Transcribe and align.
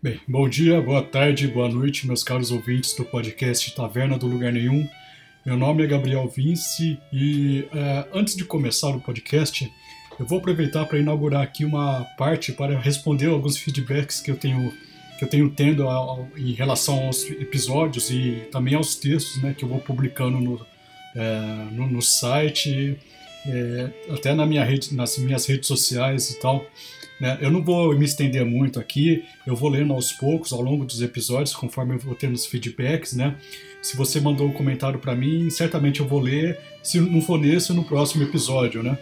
Bem, 0.00 0.20
bom 0.28 0.48
dia, 0.48 0.80
boa 0.80 1.02
tarde, 1.02 1.48
boa 1.48 1.68
noite, 1.68 2.06
meus 2.06 2.22
caros 2.22 2.52
ouvintes 2.52 2.94
do 2.94 3.04
podcast 3.04 3.74
Taverna 3.74 4.16
do 4.16 4.28
Lugar 4.28 4.52
Nenhum. 4.52 4.88
Meu 5.44 5.56
nome 5.56 5.82
é 5.82 5.88
Gabriel 5.88 6.28
Vince 6.28 6.96
e 7.12 7.66
é, 7.74 8.06
antes 8.14 8.36
de 8.36 8.44
começar 8.44 8.90
o 8.90 9.00
podcast, 9.00 9.68
eu 10.16 10.24
vou 10.24 10.38
aproveitar 10.38 10.86
para 10.86 11.00
inaugurar 11.00 11.42
aqui 11.42 11.64
uma 11.64 12.04
parte 12.16 12.52
para 12.52 12.78
responder 12.78 13.26
alguns 13.26 13.56
feedbacks 13.56 14.20
que 14.20 14.30
eu 14.30 14.36
tenho 14.36 14.72
que 15.18 15.24
eu 15.24 15.28
tenho 15.28 15.50
tendo 15.50 15.84
em 16.36 16.52
relação 16.52 17.06
aos 17.06 17.28
episódios 17.28 18.08
e 18.08 18.46
também 18.52 18.76
aos 18.76 18.94
textos, 18.94 19.42
né, 19.42 19.52
que 19.52 19.64
eu 19.64 19.68
vou 19.68 19.80
publicando 19.80 20.38
no, 20.38 20.64
é, 21.16 21.40
no, 21.72 21.88
no, 21.88 22.00
site, 22.00 22.96
é, 23.44 23.90
até 24.14 24.32
na 24.32 24.46
minha 24.46 24.62
rede, 24.62 24.94
nas 24.94 25.18
minhas 25.18 25.44
redes 25.44 25.66
sociais 25.66 26.30
e 26.30 26.38
tal. 26.38 26.64
Né? 27.20 27.38
Eu 27.40 27.50
não 27.50 27.62
vou 27.62 27.96
me 27.96 28.04
estender 28.04 28.44
muito 28.44 28.78
aqui, 28.78 29.24
eu 29.46 29.56
vou 29.56 29.68
lendo 29.68 29.92
aos 29.92 30.12
poucos 30.12 30.52
ao 30.52 30.60
longo 30.60 30.84
dos 30.84 31.02
episódios, 31.02 31.54
conforme 31.54 31.94
eu 31.94 31.98
vou 31.98 32.14
tendo 32.14 32.34
os 32.34 32.46
feedbacks, 32.46 33.14
né? 33.14 33.34
Se 33.82 33.96
você 33.96 34.20
mandou 34.20 34.46
um 34.46 34.52
comentário 34.52 34.98
para 34.98 35.14
mim, 35.14 35.50
certamente 35.50 36.00
eu 36.00 36.06
vou 36.06 36.20
ler, 36.20 36.58
se 36.82 37.00
não 37.00 37.20
for 37.20 37.38
nesse, 37.38 37.72
no 37.72 37.84
próximo 37.84 38.22
episódio, 38.22 38.82
né? 38.82 38.96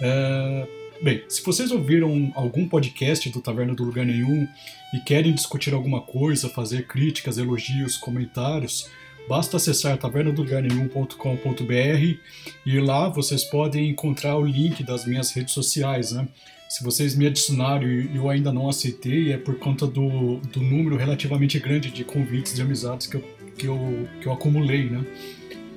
É... 0.00 0.66
Bem, 1.02 1.22
se 1.28 1.42
vocês 1.42 1.70
ouviram 1.70 2.30
algum 2.34 2.68
podcast 2.68 3.30
do 3.30 3.40
Taverna 3.40 3.74
do 3.74 3.84
Lugar 3.84 4.04
Nenhum 4.04 4.46
e 4.92 5.00
querem 5.00 5.32
discutir 5.32 5.72
alguma 5.72 6.02
coisa, 6.02 6.46
fazer 6.50 6.86
críticas, 6.86 7.38
elogios, 7.38 7.96
comentários, 7.96 8.90
basta 9.28 9.56
acessar 9.56 9.96
tavernadolugarnenhum.com.br 9.98 12.18
e 12.66 12.80
lá 12.80 13.08
vocês 13.08 13.44
podem 13.44 13.90
encontrar 13.90 14.36
o 14.36 14.44
link 14.44 14.82
das 14.82 15.06
minhas 15.06 15.30
redes 15.32 15.54
sociais, 15.54 16.12
né? 16.12 16.28
Se 16.68 16.84
vocês 16.84 17.16
me 17.16 17.26
adicionaram 17.26 17.88
e 17.88 18.16
eu 18.16 18.30
ainda 18.30 18.52
não 18.52 18.68
aceitei, 18.68 19.32
é 19.32 19.36
por 19.36 19.56
conta 19.56 19.86
do, 19.86 20.36
do 20.36 20.60
número 20.60 20.96
relativamente 20.96 21.58
grande 21.58 21.90
de 21.90 22.04
convites 22.04 22.54
de 22.54 22.62
amizades 22.62 23.08
que 23.08 23.16
eu, 23.16 23.24
que 23.58 23.66
eu, 23.66 24.08
que 24.20 24.26
eu 24.26 24.32
acumulei, 24.32 24.88
né? 24.88 25.04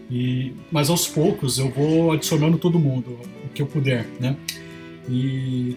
E, 0.09 0.53
mas 0.71 0.89
aos 0.89 1.07
poucos 1.07 1.57
eu 1.57 1.71
vou 1.71 2.11
adicionando 2.11 2.57
todo 2.57 2.77
mundo, 2.77 3.17
o 3.45 3.49
que 3.49 3.61
eu 3.61 3.65
puder, 3.65 4.05
né? 4.19 4.37
E 5.09 5.75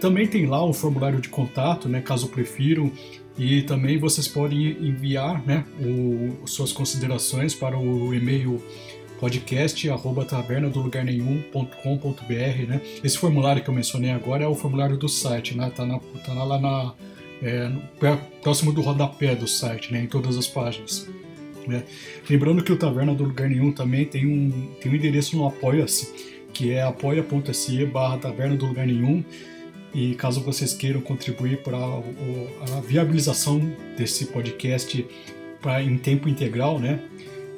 também 0.00 0.26
tem 0.26 0.46
lá 0.46 0.64
o 0.64 0.72
formulário 0.72 1.20
de 1.20 1.28
contato, 1.28 1.88
né, 1.88 2.00
caso 2.00 2.28
prefiram, 2.28 2.90
e 3.38 3.62
também 3.62 3.98
vocês 3.98 4.26
podem 4.26 4.68
enviar 4.80 5.44
né, 5.46 5.64
o, 5.80 6.46
suas 6.46 6.72
considerações 6.72 7.54
para 7.54 7.78
o 7.78 8.14
e-mail 8.14 8.62
podcast 9.20 9.88
arroba 9.90 10.24
taverna 10.24 10.68
do 10.68 10.80
lugar 10.80 11.04
nenhum.com.br, 11.04 12.68
né? 12.68 12.80
Esse 13.02 13.16
formulário 13.16 13.62
que 13.62 13.70
eu 13.70 13.74
mencionei 13.74 14.10
agora 14.10 14.44
é 14.44 14.46
o 14.46 14.54
formulário 14.54 14.96
do 14.96 15.08
site, 15.08 15.56
né? 15.56 15.70
Tá, 15.74 15.86
na, 15.86 15.98
tá 15.98 16.32
lá 16.44 16.58
na, 16.58 16.94
é, 17.42 17.70
próximo 18.42 18.72
do 18.72 18.80
rodapé 18.80 19.34
do 19.34 19.46
site, 19.46 19.92
né? 19.92 20.02
Em 20.02 20.06
todas 20.06 20.36
as 20.36 20.46
páginas. 20.46 21.08
Né? 21.66 21.82
Lembrando 22.28 22.62
que 22.62 22.72
o 22.72 22.76
Taverna 22.76 23.14
do 23.14 23.24
Lugar 23.24 23.48
Nenhum 23.48 23.72
também 23.72 24.04
tem 24.04 24.26
um, 24.26 24.68
tem 24.80 24.92
um 24.92 24.94
endereço 24.94 25.36
no 25.36 25.46
Apoia-se, 25.46 26.12
que 26.52 26.70
é 26.70 26.82
apoia.se 26.82 27.84
barra 27.86 28.18
Taverna 28.18 28.56
do 28.56 28.66
Lugar 28.66 28.86
Nenhum. 28.86 29.24
E 29.96 30.14
caso 30.14 30.42
vocês 30.42 30.74
queiram 30.74 31.00
contribuir 31.00 31.62
para 31.62 31.78
a 31.78 32.80
viabilização 32.82 33.58
desse 33.96 34.26
podcast 34.26 35.06
pra, 35.60 35.82
em 35.82 35.96
tempo 35.96 36.28
integral, 36.28 36.78
né? 36.78 37.00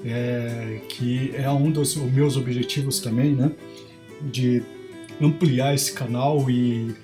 é, 0.05 0.81
que 0.89 1.33
é 1.35 1.51
um 1.51 1.71
dos 1.71 1.97
meus 1.97 2.37
objetivos 2.37 3.01
também, 3.01 3.33
né? 3.33 3.51
De 4.23 4.63
ampliar 5.21 5.75
esse 5.75 5.93
canal 5.93 6.49
e, 6.51 6.95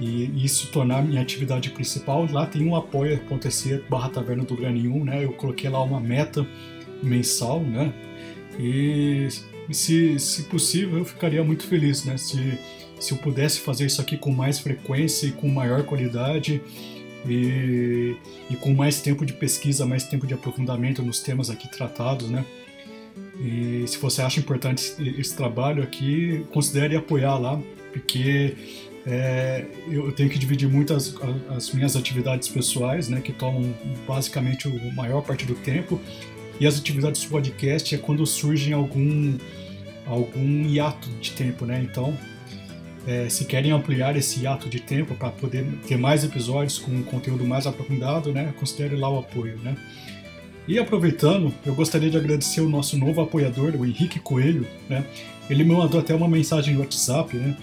e 0.00 0.44
isso 0.44 0.70
tornar 0.70 1.02
minha 1.02 1.20
atividade 1.20 1.70
principal. 1.70 2.26
Lá 2.30 2.46
tem 2.46 2.66
um 2.66 2.74
apoia.se 2.74 3.82
barra 3.88 4.08
taverna 4.08 4.44
do 4.44 4.56
nenhum, 4.56 5.04
né? 5.04 5.24
Eu 5.24 5.32
coloquei 5.32 5.68
lá 5.68 5.82
uma 5.82 6.00
meta 6.00 6.46
mensal, 7.02 7.60
né? 7.60 7.92
E 8.58 9.28
se, 9.70 10.18
se 10.18 10.44
possível 10.44 10.98
eu 10.98 11.04
ficaria 11.04 11.44
muito 11.44 11.64
feliz, 11.64 12.04
né? 12.04 12.16
Se, 12.16 12.58
se 13.00 13.12
eu 13.12 13.18
pudesse 13.18 13.60
fazer 13.60 13.86
isso 13.86 14.00
aqui 14.00 14.16
com 14.16 14.30
mais 14.30 14.58
frequência 14.58 15.26
e 15.26 15.32
com 15.32 15.48
maior 15.48 15.84
qualidade, 15.84 16.60
e, 17.26 18.16
e 18.50 18.56
com 18.56 18.72
mais 18.74 19.00
tempo 19.00 19.24
de 19.24 19.32
pesquisa, 19.32 19.84
mais 19.84 20.04
tempo 20.04 20.26
de 20.26 20.34
aprofundamento 20.34 21.02
nos 21.02 21.20
temas 21.20 21.50
aqui 21.50 21.68
tratados, 21.68 22.30
né? 22.30 22.44
E 23.40 23.84
se 23.86 23.98
você 23.98 24.22
acha 24.22 24.40
importante 24.40 24.94
esse, 25.18 25.36
trabalho 25.36 25.82
aqui, 25.82 26.44
considere 26.52 26.96
apoiar 26.96 27.38
lá, 27.38 27.60
porque 27.92 28.56
é, 29.06 29.64
eu 29.90 30.10
tenho 30.12 30.28
que 30.28 30.38
dividir 30.38 30.68
muitas 30.68 31.14
as, 31.16 31.56
as 31.56 31.72
minhas 31.72 31.96
atividades 31.96 32.48
pessoais, 32.48 33.08
né, 33.08 33.20
que 33.20 33.32
tomam 33.32 33.72
basicamente 34.06 34.68
a 34.68 34.94
maior 34.94 35.22
parte 35.22 35.44
do 35.44 35.54
tempo, 35.54 36.00
e 36.60 36.66
as 36.66 36.78
atividades 36.78 37.22
do 37.22 37.28
podcast 37.28 37.94
é 37.94 37.98
quando 37.98 38.26
surgem 38.26 38.72
algum 38.72 39.36
algum 40.04 40.66
hiato 40.66 41.08
de 41.20 41.32
tempo, 41.32 41.66
né? 41.66 41.86
Então 41.88 42.16
é, 43.06 43.28
se 43.28 43.44
querem 43.44 43.70
ampliar 43.70 44.16
esse 44.16 44.46
ato 44.46 44.68
de 44.68 44.80
tempo 44.80 45.14
para 45.14 45.30
poder 45.30 45.64
ter 45.86 45.96
mais 45.96 46.24
episódios 46.24 46.78
com 46.78 46.90
um 46.90 47.02
conteúdo 47.02 47.44
mais 47.44 47.66
aprofundado, 47.66 48.32
né, 48.32 48.52
considere 48.58 48.96
lá 48.96 49.08
o 49.08 49.18
apoio, 49.18 49.58
né. 49.62 49.76
E 50.66 50.78
aproveitando, 50.78 51.52
eu 51.64 51.74
gostaria 51.74 52.10
de 52.10 52.16
agradecer 52.16 52.60
o 52.60 52.68
nosso 52.68 52.98
novo 52.98 53.22
apoiador, 53.22 53.74
o 53.74 53.86
Henrique 53.86 54.18
Coelho, 54.18 54.66
né. 54.88 55.04
Ele 55.48 55.64
me 55.64 55.72
mandou 55.72 56.00
até 56.00 56.14
uma 56.14 56.28
mensagem 56.28 56.74
no 56.74 56.80
WhatsApp, 56.80 57.34
né, 57.36 57.56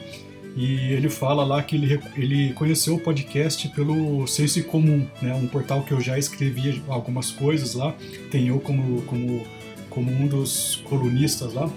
e 0.56 0.94
ele 0.94 1.10
fala 1.10 1.44
lá 1.44 1.62
que 1.62 1.76
ele, 1.76 2.00
ele 2.16 2.54
conheceu 2.54 2.96
o 2.96 3.00
podcast 3.00 3.68
pelo 3.70 4.26
Senso 4.26 4.64
Comum, 4.64 5.06
né, 5.22 5.34
um 5.36 5.48
portal 5.48 5.84
que 5.84 5.92
eu 5.92 6.00
já 6.00 6.18
escrevi 6.18 6.82
algumas 6.88 7.30
coisas 7.30 7.76
lá, 7.76 7.94
tem 8.32 8.48
eu 8.48 8.60
como, 8.60 9.02
como, 9.04 9.46
como 9.90 10.12
um 10.12 10.28
dos 10.28 10.82
colunistas 10.86 11.54
lá. 11.54 11.70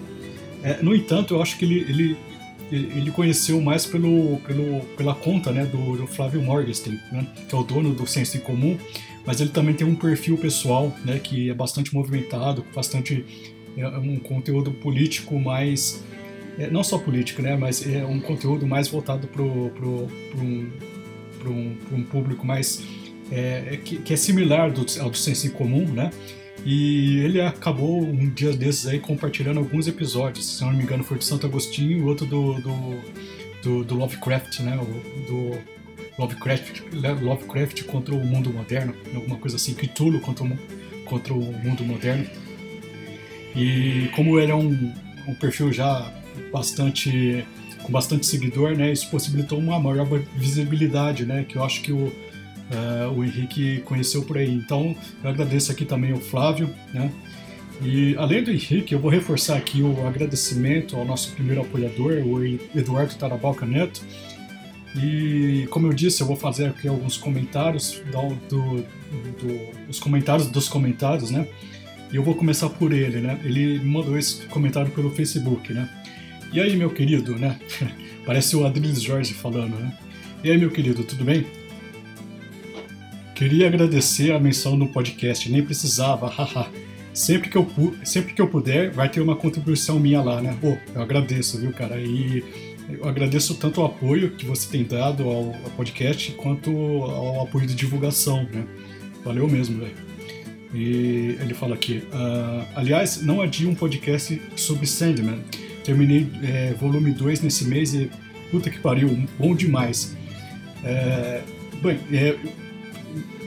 É, 0.63 0.83
no 0.83 0.95
entanto, 0.95 1.35
eu 1.35 1.43
acho 1.43 1.59
que 1.59 1.65
ele, 1.65 1.81
ele 1.89 2.17
ele 2.71 3.11
conheceu 3.11 3.61
mais 3.61 3.87
pelo, 3.87 4.39
pelo, 4.47 4.81
pela 4.97 5.15
conta 5.15 5.51
né, 5.51 5.65
do, 5.65 5.97
do 5.97 6.07
Flávio 6.07 6.43
Morgenstern, 6.43 7.01
né, 7.11 7.27
que 7.49 7.55
é 7.55 7.59
o 7.59 7.63
dono 7.63 7.95
do 7.95 8.07
Senso 8.07 8.37
em 8.37 8.41
Comum, 8.41 8.77
mas 9.25 9.41
ele 9.41 9.51
também 9.51 9.75
tem 9.75 9.87
um 9.87 9.95
perfil 9.95 10.37
pessoal 10.37 10.95
né, 11.05 11.19
que 11.19 11.51
é 11.51 11.55
bastante 11.55 11.95
movimentado, 11.95 12.65
bastante 12.75 13.25
é, 13.77 13.81
é 13.81 13.99
um 13.99 14.19
conteúdo 14.19 14.71
político 14.71 15.39
mais 15.39 16.03
é, 16.59 16.69
não 16.71 16.83
só 16.83 16.99
político, 16.99 17.41
né, 17.41 17.57
mas 17.57 17.87
é 17.87 18.05
um 18.05 18.21
conteúdo 18.21 18.67
mais 18.67 18.89
voltado 18.89 19.29
para 19.29 19.43
pro, 19.43 19.71
pro 19.71 20.43
um, 20.43 20.71
um, 21.47 21.77
um, 21.93 22.03
público 22.03 22.45
mais 22.45 22.83
é, 23.31 23.69
é, 23.73 23.77
que, 23.77 23.97
que, 23.99 24.13
é 24.13 24.17
similar 24.17 24.71
do, 24.73 24.85
ao 25.01 25.11
do 25.11 25.17
Senso 25.17 25.47
em 25.47 25.51
Comum, 25.51 25.87
né? 25.87 26.11
E 26.65 27.19
ele 27.21 27.41
acabou 27.41 28.03
um 28.03 28.29
dia 28.31 28.53
desses 28.53 28.87
aí 28.87 28.99
compartilhando 28.99 29.59
alguns 29.59 29.87
episódios. 29.87 30.59
Se 30.59 30.65
não 30.65 30.73
me 30.73 30.83
engano, 30.83 31.05
foi 31.05 31.19
de 31.19 31.25
Santo 31.25 31.47
Agostinho 31.47 31.99
e 31.99 32.03
outro 32.03 32.27
do, 32.27 32.55
do, 32.55 32.75
do, 33.63 33.85
do 33.85 33.95
Lovecraft, 33.95 34.61
né? 34.61 34.77
Do 35.27 35.59
Lovecraft, 36.19 36.83
Lovecraft 37.23 37.85
contra 37.85 38.15
o 38.15 38.25
mundo 38.25 38.53
moderno, 38.53 38.95
alguma 39.15 39.37
coisa 39.37 39.57
assim, 39.57 39.73
Cthulhu 39.73 40.21
contra 40.21 40.45
o, 40.45 40.59
contra 41.05 41.33
o 41.33 41.41
mundo 41.41 41.85
moderno. 41.85 42.27
E 43.55 44.11
como 44.15 44.39
ele 44.39 44.53
é 44.53 44.55
um, 44.55 44.93
um 45.27 45.35
perfil 45.35 45.73
já 45.73 46.13
bastante 46.53 47.45
com 47.83 47.93
bastante 47.93 48.27
seguidor, 48.27 48.77
né? 48.77 48.93
Isso 48.93 49.09
possibilitou 49.09 49.59
uma 49.59 49.79
maior 49.79 50.07
visibilidade, 50.37 51.25
né? 51.25 51.45
Que 51.49 51.57
eu 51.57 51.65
acho 51.65 51.81
que 51.83 51.93
o 51.93 52.13
uh, 52.71 53.13
o 53.13 53.25
Henrique 53.25 53.81
conheceu 53.81 54.23
por 54.23 54.39
aí. 54.39 54.53
Então, 54.53 54.95
eu 55.23 55.31
agradeço 55.31 55.73
aqui 55.73 55.85
também 55.85 56.13
o 56.13 56.19
Flávio, 56.19 56.69
né? 56.93 57.11
E 57.81 58.17
além 58.17 58.43
do 58.43 58.51
Henrique, 58.51 58.93
eu 58.93 58.99
vou 58.99 59.11
reforçar 59.11 59.57
aqui 59.57 59.83
o 59.83 60.07
agradecimento 60.07 60.97
ao 60.97 61.05
nosso 61.05 61.33
primeiro 61.33 61.61
apoiador, 61.61 62.23
o 62.27 62.45
Eduardo 62.77 63.15
Tarabalca 63.15 63.65
Neto. 63.65 64.03
E 64.97 65.67
como 65.71 65.87
eu 65.87 65.93
disse, 65.93 66.21
eu 66.21 66.27
vou 66.27 66.37
fazer 66.37 66.67
aqui 66.67 66.89
alguns 66.89 67.17
comentários 67.17 68.03
do, 68.49 68.85
do, 68.85 68.85
os 69.89 70.01
comentários 70.01 70.49
dos 70.49 70.69
comentários, 70.69 71.31
né? 71.31 71.47
E 72.11 72.17
eu 72.17 72.23
vou 72.23 72.35
começar 72.35 72.69
por 72.71 72.93
ele, 72.93 73.21
né? 73.21 73.39
Ele 73.45 73.79
mandou 73.81 74.19
esse 74.19 74.47
comentário 74.47 74.91
pelo 74.91 75.11
Facebook, 75.11 75.73
né? 75.73 75.89
E 76.53 76.61
aí, 76.61 76.75
meu 76.75 76.91
querido, 76.91 77.37
né? 77.37 77.59
Parece 78.27 78.57
o 78.57 78.67
Adriles 78.67 79.01
Jorge 79.01 79.35
falando, 79.35 79.77
né? 79.77 79.97
E 80.43 80.51
aí, 80.51 80.59
meu 80.59 80.71
querido, 80.71 81.05
tudo 81.05 81.25
bem? 81.25 81.47
Queria 83.39 83.69
agradecer 83.69 84.33
a 84.33 84.41
menção 84.41 84.77
no 84.77 84.89
podcast, 84.89 85.49
nem 85.49 85.63
precisava, 85.63 86.27
haha. 86.37 86.69
sempre 87.15 87.49
que, 87.49 87.57
eu, 87.57 87.71
sempre 88.03 88.35
que 88.35 88.43
eu 88.43 88.49
puder, 88.49 88.91
vai 88.91 89.09
ter 89.09 89.21
uma 89.21 89.37
contribuição 89.37 90.01
minha 90.01 90.21
lá, 90.21 90.43
né? 90.43 90.59
Pô, 90.61 90.77
eu 90.93 91.01
agradeço, 91.01 91.57
viu, 91.57 91.73
cara? 91.73 92.01
E 92.01 92.43
eu 92.89 93.09
agradeço 93.09 93.55
tanto 93.55 93.81
o 93.81 93.85
apoio 93.85 94.33
que 94.33 94.45
você 94.45 94.69
tem 94.69 94.83
dado 94.83 95.23
ao, 95.23 95.55
ao 95.55 95.71
podcast 95.77 96.33
quanto 96.33 96.69
ao 96.73 97.43
apoio 97.43 97.65
de 97.65 97.77
divulgação, 97.77 98.43
né? 98.53 98.67
Valeu 99.25 99.49
mesmo, 99.49 99.79
velho. 99.79 99.95
E 100.75 101.37
ele 101.41 101.55
fala 101.55 101.77
aqui: 101.77 102.03
uh, 102.13 102.67
aliás, 102.75 103.23
não 103.23 103.41
adia 103.41 103.69
um 103.69 103.75
podcast 103.75 104.43
sobre 104.57 104.85
Sandman. 104.85 105.39
Terminei 105.85 106.27
é, 106.43 106.75
volume 106.75 107.13
2 107.13 107.43
nesse 107.43 107.67
mês 107.67 107.95
e 107.95 108.11
puta 108.51 108.69
que 108.69 108.81
pariu, 108.81 109.17
bom 109.39 109.55
demais. 109.55 110.17
É, 110.83 111.41
bem, 111.81 112.01
é, 112.13 112.37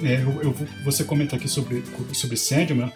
é, 0.04 0.22
eu, 0.22 0.42
eu, 0.42 0.56
você 0.84 1.04
comenta 1.04 1.36
aqui 1.36 1.48
sobre, 1.48 1.84
sobre 2.14 2.38
Sandman, 2.38 2.92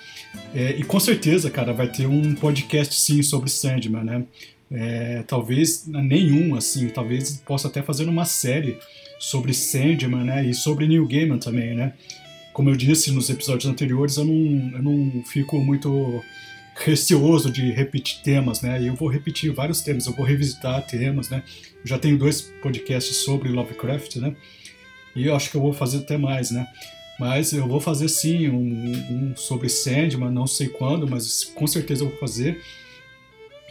é, 0.54 0.72
e 0.78 0.84
com 0.84 1.00
certeza, 1.00 1.50
cara, 1.50 1.74
vai 1.74 1.88
ter 1.88 2.08
um 2.08 2.34
podcast 2.36 3.00
sim 3.00 3.22
sobre 3.22 3.50
Sandman, 3.50 4.04
né? 4.04 4.24
É, 4.72 5.24
talvez 5.28 5.86
nenhum, 5.88 6.56
assim, 6.56 6.90
talvez 6.90 7.38
possa 7.46 7.68
até 7.68 7.82
fazer 7.82 8.10
uma 8.10 8.26
série 8.26 8.78
sobre 9.20 9.54
Sandman, 9.54 10.24
né? 10.24 10.46
E 10.46 10.54
sobre 10.54 10.88
Neil 10.88 11.08
Gaiman 11.08 11.38
também, 11.38 11.76
né? 11.76 11.94
Como 12.54 12.70
eu 12.70 12.76
disse 12.76 13.12
nos 13.12 13.30
episódios 13.30 13.70
anteriores, 13.70 14.18
eu 14.18 14.26
não, 14.26 14.78
eu 14.78 14.84
não 14.84 15.24
fico 15.26 15.60
muito 15.60 16.24
receoso 16.76 17.52
de 17.52 17.72
repetir 17.72 18.22
temas, 18.22 18.62
né? 18.62 18.82
E 18.82 18.88
eu 18.88 18.96
vou 18.96 19.08
repetir 19.08 19.52
vários 19.52 19.82
temas, 19.82 20.06
eu 20.06 20.14
vou 20.14 20.26
revisitar 20.26 20.86
temas, 20.86 21.30
né? 21.30 21.44
Eu 21.84 21.88
já 21.88 21.98
tenho 21.98 22.18
dois 22.18 22.42
podcasts 22.62 23.18
sobre 23.18 23.50
Lovecraft, 23.50 24.18
né? 24.18 24.36
E 25.16 25.28
eu 25.28 25.36
acho 25.36 25.50
que 25.50 25.58
eu 25.58 25.62
vou 25.62 25.74
fazer 25.74 26.00
até 26.00 26.18
mais, 26.18 26.52
né? 26.52 26.68
Mas 27.20 27.54
eu 27.54 27.68
vou 27.68 27.80
fazer 27.80 28.10
sim 28.10 28.50
um, 28.50 29.32
um 29.32 29.36
sobre 29.36 29.70
Sandman, 29.70 30.32
não 30.32 30.46
sei 30.46 30.68
quando, 30.68 31.08
mas 31.08 31.46
com 31.46 31.66
certeza 31.66 32.04
eu 32.04 32.10
vou 32.10 32.20
fazer. 32.20 32.62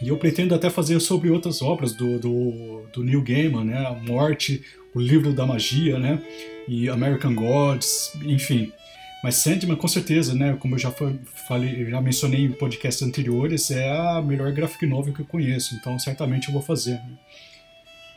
E 0.01 0.09
eu 0.09 0.17
pretendo 0.17 0.53
até 0.53 0.69
fazer 0.69 0.99
sobre 0.99 1.29
outras 1.29 1.61
obras 1.61 1.93
do, 1.93 2.19
do, 2.19 2.83
do 2.91 3.03
Neil 3.03 3.21
Gaiman, 3.21 3.63
né? 3.63 3.77
A 3.77 3.93
Morte, 3.93 4.63
o 4.93 4.99
Livro 4.99 5.31
da 5.31 5.45
Magia, 5.45 5.99
né? 5.99 6.21
E 6.67 6.89
American 6.89 7.35
Gods, 7.35 8.11
enfim. 8.23 8.73
Mas 9.23 9.35
Sandman, 9.35 9.75
com 9.75 9.87
certeza, 9.87 10.33
né? 10.33 10.57
Como 10.59 10.75
eu 10.75 10.79
já 10.79 10.91
falei, 11.47 11.89
já 11.89 12.01
mencionei 12.01 12.45
em 12.45 12.51
podcasts 12.51 13.01
anteriores, 13.07 13.71
é 13.71 13.89
a 13.89 14.21
melhor 14.21 14.51
graphic 14.51 14.85
novel 14.85 15.13
que 15.13 15.21
eu 15.21 15.25
conheço. 15.25 15.75
Então, 15.75 15.97
certamente 15.97 16.47
eu 16.47 16.53
vou 16.53 16.61
fazer. 16.61 16.93
Né? 16.93 17.17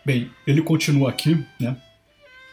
Bem, 0.05 0.31
ele 0.47 0.63
continua 0.63 1.11
aqui, 1.11 1.45
né? 1.61 1.77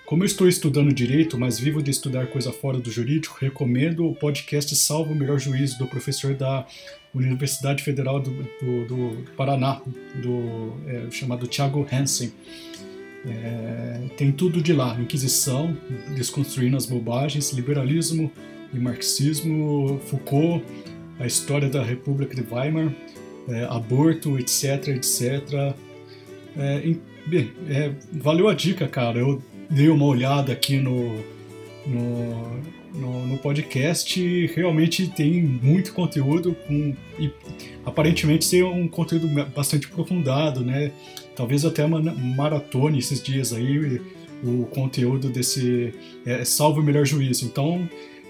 Como 0.06 0.22
eu 0.22 0.28
estou 0.28 0.48
estudando 0.48 0.94
direito, 0.94 1.36
mas 1.36 1.60
vivo 1.60 1.82
de 1.82 1.90
estudar 1.90 2.28
coisa 2.28 2.52
fora 2.52 2.78
do 2.78 2.92
jurídico, 2.92 3.38
recomendo 3.42 4.06
o 4.06 4.14
podcast 4.14 4.76
Salvo 4.76 5.14
o 5.14 5.16
Melhor 5.16 5.40
Juízo, 5.40 5.80
do 5.80 5.88
professor 5.88 6.36
da 6.36 6.64
Universidade 7.12 7.84
Federal 7.84 8.20
do, 8.20 8.32
do, 8.32 8.86
do 8.86 9.32
Paraná, 9.36 9.82
do, 10.22 10.78
é, 10.86 11.10
chamado 11.10 11.48
Thiago 11.48 11.88
Hansen. 11.92 12.32
É, 13.26 14.02
tem 14.16 14.32
tudo 14.32 14.62
de 14.62 14.74
lá: 14.74 14.96
Inquisição, 15.02 15.76
Desconstruindo 16.16 16.78
as 16.78 16.86
Bobagens, 16.86 17.52
Liberalismo 17.52 18.32
e 18.72 18.78
Marxismo, 18.78 20.00
Foucault, 20.06 20.64
a 21.20 21.26
história 21.26 21.68
da 21.68 21.84
República 21.84 22.36
de 22.36 22.44
Weimar, 22.44 22.94
é, 23.50 23.64
aborto, 23.64 24.38
etc, 24.38 24.90
etc. 24.90 25.74
É, 26.56 26.96
bem, 27.26 27.52
é, 27.68 27.92
valeu 28.12 28.48
a 28.48 28.54
dica, 28.54 28.88
cara. 28.88 29.18
Eu 29.18 29.42
dei 29.70 29.90
uma 29.90 30.06
olhada 30.06 30.52
aqui 30.52 30.78
no, 30.78 31.16
no, 31.86 32.62
no, 32.94 33.28
no 33.28 33.38
podcast 33.38 34.20
e 34.20 34.48
realmente 34.48 35.08
tem 35.08 35.42
muito 35.42 35.94
conteúdo 35.94 36.56
com, 36.68 36.96
e 37.20 37.32
aparentemente 37.86 38.46
ser 38.46 38.64
um 38.64 38.88
conteúdo 38.88 39.28
bastante 39.56 39.88
aprofundado, 39.88 40.62
né? 40.62 40.92
Talvez 41.36 41.66
até 41.66 41.86
maratone 41.86 43.00
esses 43.00 43.22
dias 43.22 43.54
aí 43.54 44.02
o 44.44 44.66
conteúdo 44.66 45.30
desse 45.30 45.94
é, 46.26 46.44
Salvo 46.46 46.82
o 46.82 46.84
Melhor 46.84 47.06
Juízo. 47.06 47.46
Então, 47.46 47.88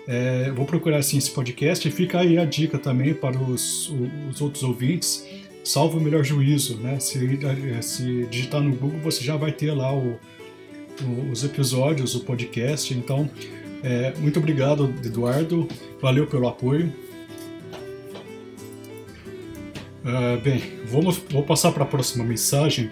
é, 0.07 0.51
vou 0.51 0.65
procurar 0.65 0.97
assim 0.97 1.17
esse 1.17 1.31
podcast 1.31 1.87
e 1.87 1.91
fica 1.91 2.19
aí 2.19 2.37
a 2.37 2.45
dica 2.45 2.77
também 2.77 3.13
para 3.13 3.37
os, 3.37 3.91
os 4.29 4.41
outros 4.41 4.63
ouvintes. 4.63 5.25
Salvo 5.63 5.97
o 5.97 6.01
Melhor 6.01 6.23
Juízo, 6.23 6.77
né? 6.77 6.99
Se, 6.99 7.19
se 7.81 8.27
digitar 8.29 8.61
no 8.61 8.75
Google, 8.75 8.99
você 8.99 9.23
já 9.23 9.35
vai 9.35 9.51
ter 9.51 9.71
lá 9.71 9.93
o, 9.93 10.19
os 11.31 11.43
episódios, 11.43 12.15
o 12.15 12.21
podcast. 12.21 12.93
Então, 12.93 13.29
é, 13.83 14.13
muito 14.17 14.39
obrigado, 14.39 14.93
Eduardo. 15.03 15.67
Valeu 16.01 16.27
pelo 16.27 16.47
apoio. 16.47 16.91
Uh, 20.05 20.39
bem, 20.41 20.61
vamos, 20.85 21.17
vou 21.31 21.41
passar 21.41 21.71
para 21.71 21.83
a 21.83 21.87
próxima 21.87 22.23
mensagem. 22.23 22.91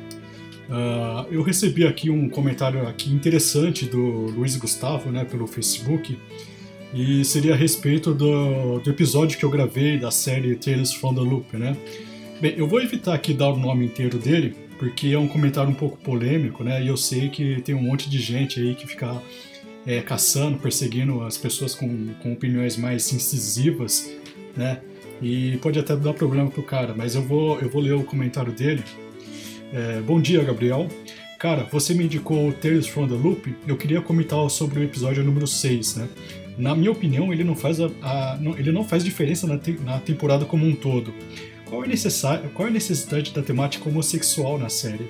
Uh, 0.67 1.31
eu 1.31 1.43
recebi 1.43 1.85
aqui 1.85 2.09
um 2.09 2.27
comentário 2.27 2.87
aqui 2.87 3.11
interessante 3.11 3.85
do 3.85 3.99
Luiz 3.99 4.55
Gustavo, 4.55 5.11
né, 5.11 5.23
pelo 5.23 5.45
Facebook, 5.45 6.17
e 6.91 7.23
seria 7.23 7.53
a 7.53 7.55
respeito 7.55 8.13
do, 8.13 8.79
do 8.79 8.89
episódio 8.89 9.37
que 9.37 9.45
eu 9.45 9.49
gravei 9.49 9.99
da 9.99 10.09
série 10.09 10.55
Tales 10.55 10.91
from 10.91 11.13
the 11.13 11.21
Loop, 11.21 11.55
né? 11.55 11.77
Bem, 12.41 12.55
eu 12.57 12.67
vou 12.67 12.81
evitar 12.81 13.13
aqui 13.13 13.33
dar 13.33 13.49
o 13.49 13.57
nome 13.57 13.85
inteiro 13.85 14.17
dele, 14.17 14.55
porque 14.77 15.07
é 15.09 15.19
um 15.19 15.27
comentário 15.27 15.69
um 15.69 15.75
pouco 15.75 15.97
polêmico, 15.97 16.63
né? 16.63 16.83
E 16.83 16.87
eu 16.87 16.97
sei 16.97 17.29
que 17.29 17.61
tem 17.61 17.75
um 17.75 17.81
monte 17.81 18.09
de 18.09 18.19
gente 18.19 18.59
aí 18.59 18.75
que 18.75 18.87
fica 18.87 19.21
é, 19.85 20.01
caçando, 20.01 20.57
perseguindo 20.57 21.23
as 21.23 21.37
pessoas 21.37 21.75
com, 21.75 22.13
com 22.21 22.33
opiniões 22.33 22.77
mais 22.77 23.11
incisivas, 23.11 24.11
né? 24.55 24.81
E 25.21 25.57
pode 25.57 25.79
até 25.79 25.95
dar 25.95 26.13
problema 26.13 26.49
pro 26.49 26.63
cara, 26.63 26.93
mas 26.95 27.15
eu 27.15 27.21
vou, 27.21 27.59
eu 27.59 27.69
vou 27.69 27.81
ler 27.81 27.93
o 27.93 28.03
comentário 28.03 28.51
dele. 28.51 28.83
É, 29.71 30.01
Bom 30.01 30.21
dia, 30.21 30.43
Gabriel. 30.43 30.87
Cara, 31.39 31.63
você 31.71 31.93
me 31.93 32.05
indicou 32.05 32.51
Tales 32.53 32.87
from 32.87 33.07
the 33.07 33.15
Loop, 33.15 33.53
eu 33.67 33.75
queria 33.75 34.01
comentar 34.01 34.49
sobre 34.49 34.79
o 34.79 34.83
episódio 34.83 35.23
número 35.23 35.45
6, 35.45 35.95
né? 35.97 36.07
Na 36.57 36.75
minha 36.75 36.91
opinião, 36.91 37.33
ele 37.33 37.43
não 37.43 37.55
faz, 37.55 37.81
a, 37.81 37.89
a 38.01 38.37
não, 38.39 38.57
ele 38.57 38.71
não 38.71 38.83
faz 38.83 39.03
diferença 39.03 39.47
na, 39.47 39.57
te, 39.57 39.71
na 39.83 39.99
temporada 39.99 40.45
como 40.45 40.65
um 40.65 40.75
todo. 40.75 41.13
Qual 41.73 41.83
é, 41.83 41.87
necessário, 41.87 42.49
qual 42.51 42.67
é 42.67 42.69
a 42.69 42.73
necessidade 42.73 43.31
da 43.31 43.41
temática 43.41 43.89
homossexual 43.89 44.59
na 44.59 44.69
série? 44.69 45.09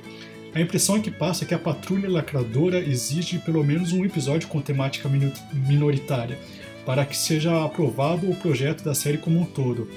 A 0.55 0.61
impressão 0.61 1.01
que 1.01 1.11
passa 1.11 1.43
é 1.43 1.47
que 1.47 1.53
a 1.53 1.59
patrulha 1.59 2.09
lacradora 2.09 2.79
exige 2.79 3.37
pelo 3.37 3.61
menos 3.65 3.91
um 3.91 4.05
episódio 4.05 4.47
com 4.47 4.61
temática 4.61 5.09
minoritária, 5.51 6.39
para 6.85 7.05
que 7.05 7.17
seja 7.17 7.65
aprovado 7.65 8.31
o 8.31 8.35
projeto 8.37 8.81
da 8.81 8.95
série 8.95 9.17
como 9.17 9.41
um 9.41 9.45
todo. 9.45 9.89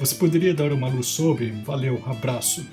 Você 0.00 0.16
poderia 0.16 0.52
dar 0.52 0.72
uma 0.72 0.88
luz 0.88 1.06
sobre? 1.06 1.52
Valeu, 1.64 2.02
abraço. 2.04 2.66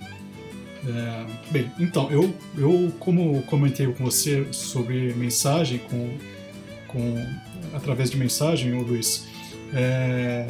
É, 0.84 1.26
bem, 1.52 1.72
então, 1.80 2.10
eu, 2.10 2.34
eu 2.58 2.92
como 2.98 3.44
comentei 3.44 3.86
com 3.86 4.06
você 4.06 4.48
sobre 4.52 5.14
mensagem, 5.14 5.78
com, 5.78 6.18
com 6.88 7.24
através 7.76 8.10
de 8.10 8.18
mensagem, 8.18 8.74
Luiz, 8.74 9.28
é, 9.72 10.48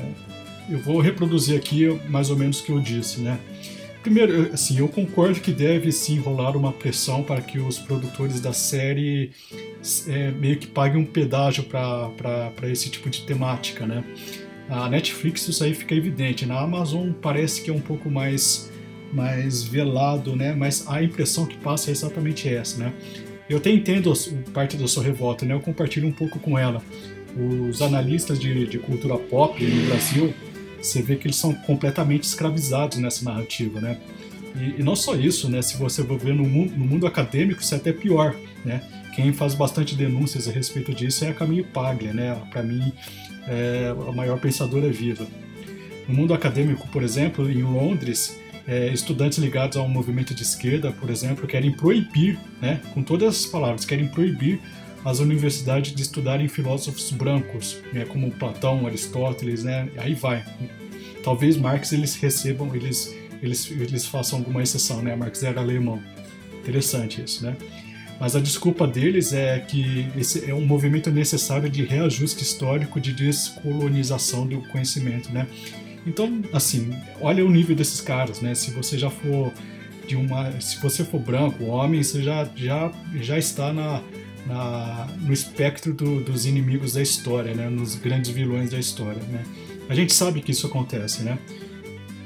eu 0.69 0.79
vou 0.79 0.99
reproduzir 0.99 1.57
aqui 1.57 1.87
mais 2.09 2.29
ou 2.29 2.37
menos 2.37 2.59
o 2.59 2.63
que 2.63 2.71
eu 2.71 2.79
disse, 2.79 3.21
né? 3.21 3.39
Primeiro, 4.05 4.53
assim, 4.53 4.77
eu 4.77 4.87
concordo 4.87 5.39
que 5.39 5.51
deve 5.51 5.91
sim 5.91 6.19
rolar 6.19 6.55
uma 6.55 6.71
pressão 6.71 7.23
para 7.23 7.41
que 7.41 7.57
os 7.57 7.79
produtores 7.79 8.39
da 8.39 8.53
série 8.53 9.31
é, 10.07 10.29
meio 10.29 10.57
que 10.57 10.67
paguem 10.67 11.01
um 11.01 11.05
pedágio 11.05 11.63
para 11.63 12.69
esse 12.69 12.87
tipo 12.89 13.09
de 13.09 13.21
temática, 13.23 13.85
né? 13.87 14.03
A 14.69 14.87
Netflix 14.89 15.47
isso 15.47 15.63
aí 15.63 15.73
fica 15.73 15.95
evidente, 15.95 16.45
na 16.45 16.59
Amazon 16.59 17.11
parece 17.13 17.61
que 17.61 17.69
é 17.69 17.73
um 17.73 17.81
pouco 17.81 18.09
mais 18.09 18.71
mais 19.11 19.63
velado, 19.63 20.35
né? 20.35 20.53
Mas 20.53 20.85
a 20.87 21.01
impressão 21.01 21.45
que 21.45 21.57
passa 21.57 21.89
é 21.89 21.91
exatamente 21.91 22.47
essa, 22.47 22.77
né? 22.77 22.93
Eu 23.49 23.57
até 23.57 23.71
entendo 23.71 24.13
parte 24.53 24.77
da 24.77 24.87
sua 24.87 25.03
revolta, 25.03 25.45
né? 25.45 25.53
Eu 25.53 25.61
compartilho 25.61 26.07
um 26.07 26.11
pouco 26.11 26.37
com 26.39 26.59
ela. 26.59 26.81
Os 27.35 27.81
analistas 27.81 28.39
de, 28.39 28.67
de 28.67 28.77
cultura 28.77 29.17
pop 29.17 29.63
no 29.63 29.87
Brasil 29.87 30.33
você 30.81 31.01
vê 31.01 31.15
que 31.15 31.27
eles 31.27 31.37
são 31.37 31.53
completamente 31.53 32.23
escravizados 32.23 32.97
nessa 32.97 33.25
narrativa, 33.25 33.79
né? 33.81 33.97
E, 34.55 34.79
e 34.79 34.83
não 34.83 34.95
só 34.95 35.15
isso, 35.15 35.49
né? 35.49 35.61
Se 35.61 35.77
você 35.77 36.03
for 36.03 36.17
ver 36.17 36.33
no 36.33 36.43
mundo, 36.43 36.77
no 36.77 36.85
mundo 36.85 37.07
acadêmico, 37.07 37.61
isso 37.61 37.73
é 37.73 37.77
até 37.77 37.91
pior, 37.91 38.35
né? 38.63 38.81
Quem 39.15 39.31
faz 39.31 39.53
bastante 39.53 39.95
denúncias 39.95 40.47
a 40.47 40.51
respeito 40.51 40.93
disso 40.93 41.23
é 41.23 41.29
a 41.29 41.33
Camille 41.33 41.63
Paglia, 41.63 42.13
né? 42.13 42.35
Para 42.51 42.63
mim, 42.63 42.91
é 43.47 43.93
a 44.07 44.11
maior 44.11 44.39
pensadora 44.39 44.89
viva. 44.89 45.25
No 46.07 46.13
mundo 46.13 46.33
acadêmico, 46.33 46.87
por 46.89 47.01
exemplo, 47.01 47.49
em 47.49 47.63
Londres, 47.63 48.39
é, 48.67 48.87
estudantes 48.89 49.37
ligados 49.37 49.77
ao 49.77 49.87
movimento 49.87 50.33
de 50.33 50.43
esquerda, 50.43 50.91
por 50.91 51.09
exemplo, 51.09 51.47
querem 51.47 51.71
proibir, 51.71 52.37
né, 52.61 52.81
com 52.93 53.01
todas 53.01 53.35
as 53.35 53.45
palavras, 53.45 53.85
querem 53.85 54.07
proibir 54.07 54.59
as 55.05 55.19
universidades 55.19 55.93
de 55.93 56.01
estudarem 56.01 56.47
filósofos 56.47 57.11
brancos, 57.11 57.77
né, 57.93 58.05
como 58.05 58.31
Platão, 58.31 58.87
Aristóteles, 58.87 59.63
né, 59.63 59.87
aí 59.97 60.15
vai. 60.15 60.43
Talvez 61.23 61.55
Marx 61.55 61.93
eles 61.93 62.15
recebam, 62.15 62.75
eles, 62.75 63.15
eles, 63.41 63.69
eles 63.69 64.05
façam 64.05 64.39
alguma 64.39 64.63
exceção, 64.63 65.03
né, 65.03 65.15
Marx 65.15 65.43
era 65.43 65.61
alemão. 65.61 66.01
Interessante 66.59 67.21
isso, 67.21 67.45
né? 67.45 67.55
Mas 68.19 68.35
a 68.35 68.39
desculpa 68.39 68.87
deles 68.87 69.33
é 69.33 69.59
que 69.59 70.07
esse 70.17 70.49
é 70.49 70.53
um 70.53 70.65
movimento 70.65 71.11
necessário 71.11 71.69
de 71.69 71.83
reajuste 71.83 72.41
histórico, 72.41 72.99
de 72.99 73.13
descolonização 73.13 74.47
do 74.47 74.61
conhecimento, 74.69 75.31
né? 75.31 75.47
Então, 76.07 76.41
assim, 76.53 76.91
olha 77.19 77.45
o 77.45 77.51
nível 77.51 77.75
desses 77.75 78.01
caras, 78.01 78.41
né? 78.41 78.55
Se 78.55 78.71
você 78.71 78.97
já 78.97 79.09
for 79.09 79.53
de 80.07 80.15
uma, 80.15 80.59
se 80.61 80.79
você 80.79 81.03
for 81.03 81.19
branco, 81.19 81.65
homem, 81.65 82.01
você 82.01 82.23
já 82.23 82.49
já 82.55 82.91
já 83.21 83.37
está 83.37 83.73
na 83.73 84.01
na, 84.45 85.07
no 85.21 85.33
espectro 85.33 85.93
do, 85.93 86.21
dos 86.21 86.45
inimigos 86.45 86.93
da 86.93 87.01
história, 87.01 87.53
né? 87.53 87.69
nos 87.69 87.95
grandes 87.95 88.31
vilões 88.31 88.69
da 88.69 88.79
história. 88.79 89.21
Né? 89.23 89.43
A 89.89 89.95
gente 89.95 90.13
sabe 90.13 90.41
que 90.41 90.51
isso 90.51 90.67
acontece, 90.67 91.23
né? 91.23 91.37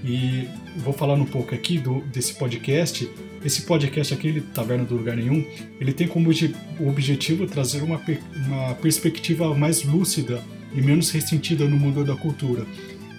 E 0.04 0.48
vou 0.78 0.94
falar 0.94 1.16
um 1.16 1.26
pouco 1.26 1.54
aqui 1.54 1.78
do, 1.78 2.02
desse 2.02 2.34
podcast. 2.36 3.10
Esse 3.44 3.64
podcast 3.64 4.14
aqui, 4.14 4.42
Taverna 4.54 4.86
do 4.86 4.96
Lugar 4.96 5.16
Nenhum, 5.16 5.46
ele 5.80 5.94
tem 5.94 6.08
como 6.08 6.30
objetivo 6.88 7.46
trazer 7.48 7.82
uma, 7.84 8.02
uma 8.48 8.76
perspectiva 8.76 9.54
mais 9.56 9.84
lúcida 9.84 10.42
e 10.74 10.82
menos 10.82 11.10
ressentida 11.10 11.66
no 11.66 11.78
mundo 11.78 12.04
da 12.04 12.16
cultura. 12.16 12.66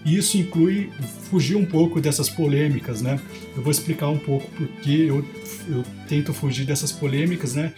E 0.04 0.16
isso 0.16 0.38
inclui 0.38 0.90
fugir 1.30 1.56
um 1.56 1.64
pouco 1.64 2.00
dessas 2.00 2.28
polêmicas, 2.28 3.02
né? 3.02 3.20
Eu 3.54 3.62
vou 3.62 3.70
explicar 3.70 4.08
um 4.08 4.18
pouco 4.18 4.50
porque 4.52 4.90
eu, 4.90 5.24
eu 5.68 5.84
tento 6.08 6.32
fugir 6.32 6.64
dessas 6.64 6.90
polêmicas, 6.90 7.54
né? 7.54 7.74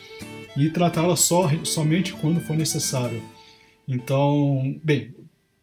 E 0.56 0.68
tratá-las 0.70 1.20
só, 1.20 1.50
somente 1.64 2.12
quando 2.12 2.40
for 2.40 2.56
necessário. 2.56 3.22
Então, 3.88 4.78
bem, 4.82 5.14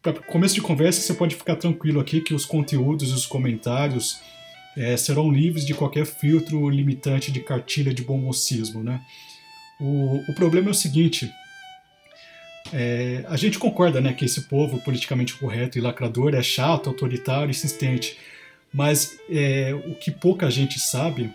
para 0.02 0.14
começo 0.14 0.56
de 0.56 0.62
conversa, 0.62 1.02
você 1.02 1.14
pode 1.14 1.36
ficar 1.36 1.56
tranquilo 1.56 2.00
aqui 2.00 2.22
que 2.22 2.34
os 2.34 2.46
conteúdos 2.46 3.10
e 3.12 3.14
os 3.14 3.26
comentários 3.26 4.20
é, 4.76 4.96
serão 4.98 5.32
livres 5.32 5.66
de 5.66 5.74
qualquer 5.74 6.06
filtro 6.06 6.70
limitante 6.70 7.32
de 7.32 7.40
cartilha 7.40 7.94
de 7.94 8.04
bom 8.04 8.18
mocismo, 8.18 8.84
né? 8.84 9.02
O, 9.80 10.24
o 10.30 10.34
problema 10.34 10.70
é 10.70 10.72
o 10.72 10.76
seguinte, 10.76 11.32
é, 12.72 13.26
a 13.28 13.36
gente 13.36 13.58
concorda 13.58 14.00
né, 14.00 14.14
que 14.14 14.26
esse 14.26 14.42
povo 14.42 14.80
politicamente 14.82 15.34
correto 15.36 15.78
e 15.78 15.82
lacrador 15.82 16.36
é 16.36 16.44
chato, 16.44 16.88
autoritário, 16.88 17.50
insistente, 17.50 18.18
mas 18.74 19.18
é, 19.30 19.74
o 19.74 19.96
que 19.96 20.12
pouca 20.12 20.50
gente 20.52 20.80
sabe, 20.80 21.32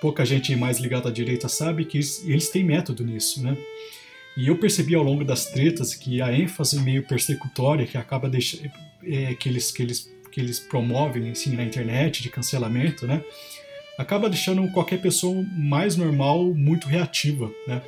pouca 0.00 0.24
gente 0.24 0.54
mais 0.56 0.78
ligada 0.78 1.08
à 1.08 1.12
direita 1.12 1.48
sabe, 1.48 1.84
que 1.84 1.98
eles, 1.98 2.50
têm 2.50 2.64
método 2.64 3.04
nisso, 3.04 3.42
né? 3.42 3.56
E 4.36 4.48
eu 4.48 4.56
percebi 4.56 4.94
ao 4.94 5.02
longo 5.02 5.24
das 5.24 5.46
tretas 5.46 5.94
que 5.94 6.22
a 6.22 6.32
ênfase 6.32 6.80
meio 6.80 7.02
persecutória 7.02 7.86
que 7.86 7.98
acaba 7.98 8.28
deixando, 8.28 8.70
é, 9.04 9.34
que 9.34 9.48
eles 9.48 9.72
que 9.72 9.82
eles 9.82 10.08
que 10.30 10.40
eles 10.40 10.60
promovem 10.60 11.30
assim 11.30 11.56
na 11.56 11.64
internet 11.64 12.22
de 12.22 12.28
cancelamento, 12.28 13.06
né? 13.06 13.22
Acaba 13.98 14.28
deixando 14.30 14.70
qualquer 14.70 15.00
pessoa 15.00 15.44
mais 15.56 15.96
normal 15.96 16.54
muito 16.54 16.86
reativa, 16.86 17.50
né? 17.66 17.82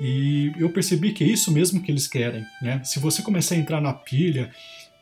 E 0.00 0.52
eu 0.58 0.70
percebi 0.70 1.12
que 1.12 1.24
é 1.24 1.26
isso 1.26 1.50
mesmo 1.52 1.82
que 1.82 1.90
eles 1.90 2.06
querem, 2.06 2.44
né? 2.62 2.80
Se 2.84 2.98
você 2.98 3.22
começar 3.22 3.54
a 3.54 3.58
entrar 3.58 3.80
na 3.80 3.92
pilha, 3.92 4.50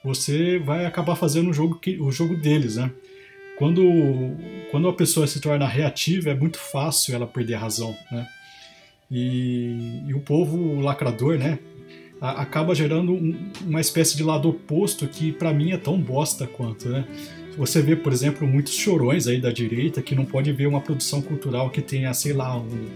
você 0.02 0.58
vai 0.58 0.84
acabar 0.84 1.16
fazendo 1.16 1.50
o 1.50 1.52
jogo, 1.52 1.78
que, 1.78 2.00
o 2.00 2.10
jogo 2.10 2.36
deles, 2.36 2.76
né? 2.76 2.90
Quando, 3.58 3.82
quando 4.70 4.88
a 4.88 4.92
pessoa 4.92 5.26
se 5.26 5.40
torna 5.40 5.66
reativa, 5.66 6.30
é 6.30 6.34
muito 6.34 6.58
fácil 6.58 7.14
ela 7.14 7.26
perder 7.26 7.54
a 7.54 7.58
razão, 7.58 7.96
né? 8.10 8.26
E, 9.10 10.02
e 10.08 10.14
o 10.14 10.20
povo 10.20 10.80
lacrador, 10.80 11.36
né? 11.38 11.58
A, 12.20 12.42
acaba 12.42 12.74
gerando 12.74 13.12
um, 13.12 13.50
uma 13.62 13.80
espécie 13.80 14.16
de 14.16 14.22
lado 14.22 14.48
oposto 14.48 15.06
que 15.06 15.32
para 15.32 15.52
mim 15.52 15.72
é 15.72 15.76
tão 15.76 15.98
bosta 16.00 16.46
quanto, 16.46 16.88
né? 16.88 17.04
Você 17.58 17.82
vê, 17.82 17.94
por 17.94 18.12
exemplo, 18.12 18.48
muitos 18.48 18.72
chorões 18.72 19.26
aí 19.26 19.38
da 19.38 19.52
direita 19.52 20.00
que 20.00 20.14
não 20.14 20.24
pode 20.24 20.50
ver 20.52 20.66
uma 20.66 20.80
produção 20.80 21.20
cultural 21.20 21.68
que 21.68 21.82
tenha, 21.82 22.12
sei 22.14 22.32
lá, 22.32 22.56
um, 22.56 22.88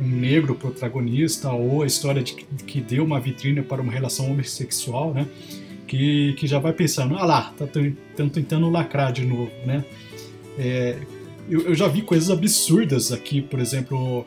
um 0.00 0.08
negro 0.08 0.54
protagonista 0.56 1.50
ou 1.52 1.82
a 1.82 1.86
história 1.86 2.22
de 2.22 2.34
que 2.34 2.80
deu 2.80 3.04
uma 3.04 3.20
vitrine 3.20 3.62
para 3.62 3.80
uma 3.80 3.92
relação 3.92 4.30
homossexual, 4.30 5.14
né? 5.14 5.28
Que, 5.90 6.34
que 6.34 6.46
já 6.46 6.60
vai 6.60 6.72
pensando, 6.72 7.16
ah 7.16 7.24
lá, 7.24 7.52
tá 7.58 7.66
tentando 8.16 8.70
lacrar 8.70 9.12
de 9.12 9.26
novo, 9.26 9.50
né? 9.66 9.84
É, 10.56 10.96
eu, 11.48 11.62
eu, 11.62 11.74
já 11.74 11.88
vi 11.88 12.02
coisas 12.02 12.30
absurdas 12.30 13.10
aqui, 13.10 13.42
por 13.42 13.58
exemplo, 13.58 14.24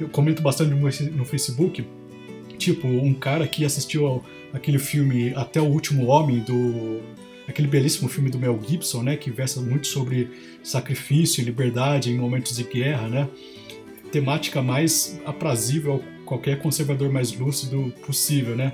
eu 0.00 0.08
comento 0.08 0.40
bastante 0.40 0.70
no 0.70 1.24
Facebook, 1.26 1.84
tipo, 2.56 2.88
um 2.88 3.12
cara 3.12 3.46
que 3.46 3.62
assistiu 3.62 4.24
aquele 4.54 4.78
filme 4.78 5.34
Até 5.36 5.60
o 5.60 5.66
Último 5.66 6.06
Homem, 6.06 6.38
do 6.40 7.00
aquele 7.46 7.68
belíssimo 7.68 8.08
filme 8.08 8.30
do 8.30 8.38
Mel 8.38 8.58
Gibson, 8.66 9.02
né, 9.02 9.14
que 9.14 9.30
versa 9.30 9.60
muito 9.60 9.88
sobre 9.88 10.30
sacrifício 10.62 11.42
e 11.42 11.44
liberdade 11.44 12.10
em 12.10 12.16
momentos 12.16 12.56
de 12.56 12.64
guerra, 12.64 13.06
né? 13.08 13.28
temática 14.12 14.62
mais 14.62 15.20
aprazível 15.24 15.96
a 15.96 16.24
qualquer 16.24 16.58
conservador 16.60 17.10
mais 17.10 17.32
lúcido 17.32 17.92
possível, 18.06 18.54
né? 18.54 18.72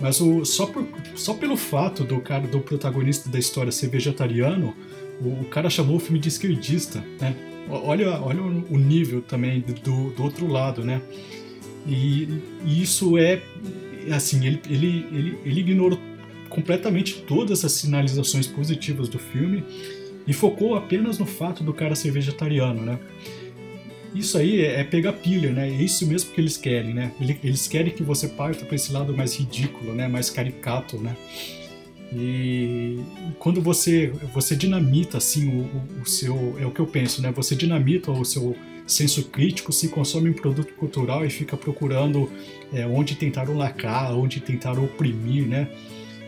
Mas 0.00 0.20
o, 0.20 0.44
só, 0.44 0.66
por, 0.66 0.86
só 1.14 1.34
pelo 1.34 1.56
fato 1.56 2.04
do 2.04 2.20
cara, 2.20 2.46
do 2.46 2.60
protagonista 2.60 3.28
da 3.28 3.38
história 3.38 3.70
ser 3.70 3.88
vegetariano, 3.88 4.74
o, 5.20 5.42
o 5.42 5.44
cara 5.44 5.68
chamou 5.68 5.96
o 5.96 6.00
filme 6.00 6.18
de 6.18 6.28
esquerdista, 6.28 7.04
né? 7.20 7.36
Olha, 7.68 8.20
olha 8.20 8.42
o 8.42 8.78
nível 8.78 9.22
também 9.22 9.60
do, 9.60 10.10
do 10.10 10.22
outro 10.22 10.48
lado, 10.48 10.84
né? 10.84 11.00
E, 11.86 12.28
e 12.64 12.82
isso 12.82 13.16
é, 13.16 13.42
assim, 14.10 14.44
ele, 14.44 14.60
ele, 14.68 15.06
ele, 15.12 15.38
ele 15.44 15.60
ignorou 15.60 15.98
completamente 16.48 17.22
todas 17.22 17.64
as 17.64 17.72
sinalizações 17.72 18.46
positivas 18.46 19.08
do 19.08 19.18
filme 19.18 19.62
e 20.26 20.32
focou 20.32 20.74
apenas 20.74 21.18
no 21.18 21.26
fato 21.26 21.62
do 21.62 21.72
cara 21.72 21.94
ser 21.94 22.10
vegetariano, 22.10 22.82
né? 22.82 22.98
Isso 24.14 24.36
aí 24.38 24.60
é, 24.60 24.80
é 24.80 24.84
pegar 24.84 25.12
pilha, 25.12 25.52
né? 25.52 25.68
É 25.68 25.82
isso 25.82 26.06
mesmo 26.06 26.32
que 26.32 26.40
eles 26.40 26.56
querem, 26.56 26.92
né? 26.92 27.12
Eles 27.42 27.68
querem 27.68 27.92
que 27.92 28.02
você 28.02 28.28
parta 28.28 28.64
para 28.64 28.74
esse 28.74 28.92
lado 28.92 29.16
mais 29.16 29.36
ridículo, 29.36 29.94
né? 29.94 30.08
Mais 30.08 30.30
caricato, 30.30 30.98
né? 30.98 31.16
E 32.12 32.98
quando 33.38 33.62
você 33.62 34.08
você 34.34 34.56
dinamita 34.56 35.18
assim 35.18 35.48
o, 35.48 36.02
o, 36.02 36.08
seu 36.08 36.56
é 36.58 36.66
o 36.66 36.72
que 36.72 36.80
eu 36.80 36.86
penso, 36.86 37.22
né? 37.22 37.30
Você 37.32 37.54
dinamita 37.54 38.10
o 38.10 38.24
seu 38.24 38.56
senso 38.84 39.24
crítico, 39.24 39.72
se 39.72 39.88
consome 39.88 40.28
um 40.28 40.32
produto 40.32 40.74
cultural 40.74 41.24
e 41.24 41.30
fica 41.30 41.56
procurando 41.56 42.28
é, 42.72 42.84
onde 42.84 43.14
tentaram 43.14 43.56
lacrar, 43.56 44.12
onde 44.12 44.40
tentaram 44.40 44.84
oprimir, 44.84 45.46
né? 45.46 45.68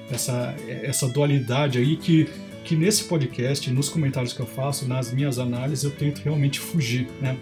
Essa 0.09 0.55
essa 0.69 1.09
dualidade 1.09 1.79
aí 1.79 1.97
que 1.97 2.29
que 2.65 2.77
nesse 2.77 3.05
podcast, 3.05 3.71
nos 3.71 3.89
comentários 3.89 4.33
que 4.33 4.41
eu 4.41 4.47
faço, 4.47 4.87
nas 4.87 5.13
minhas 5.13 5.39
análises, 5.39 5.85
eu 5.85 5.91
tento 5.91 6.21
realmente 6.21 6.61
fugir, 6.61 7.09
né? 7.21 7.37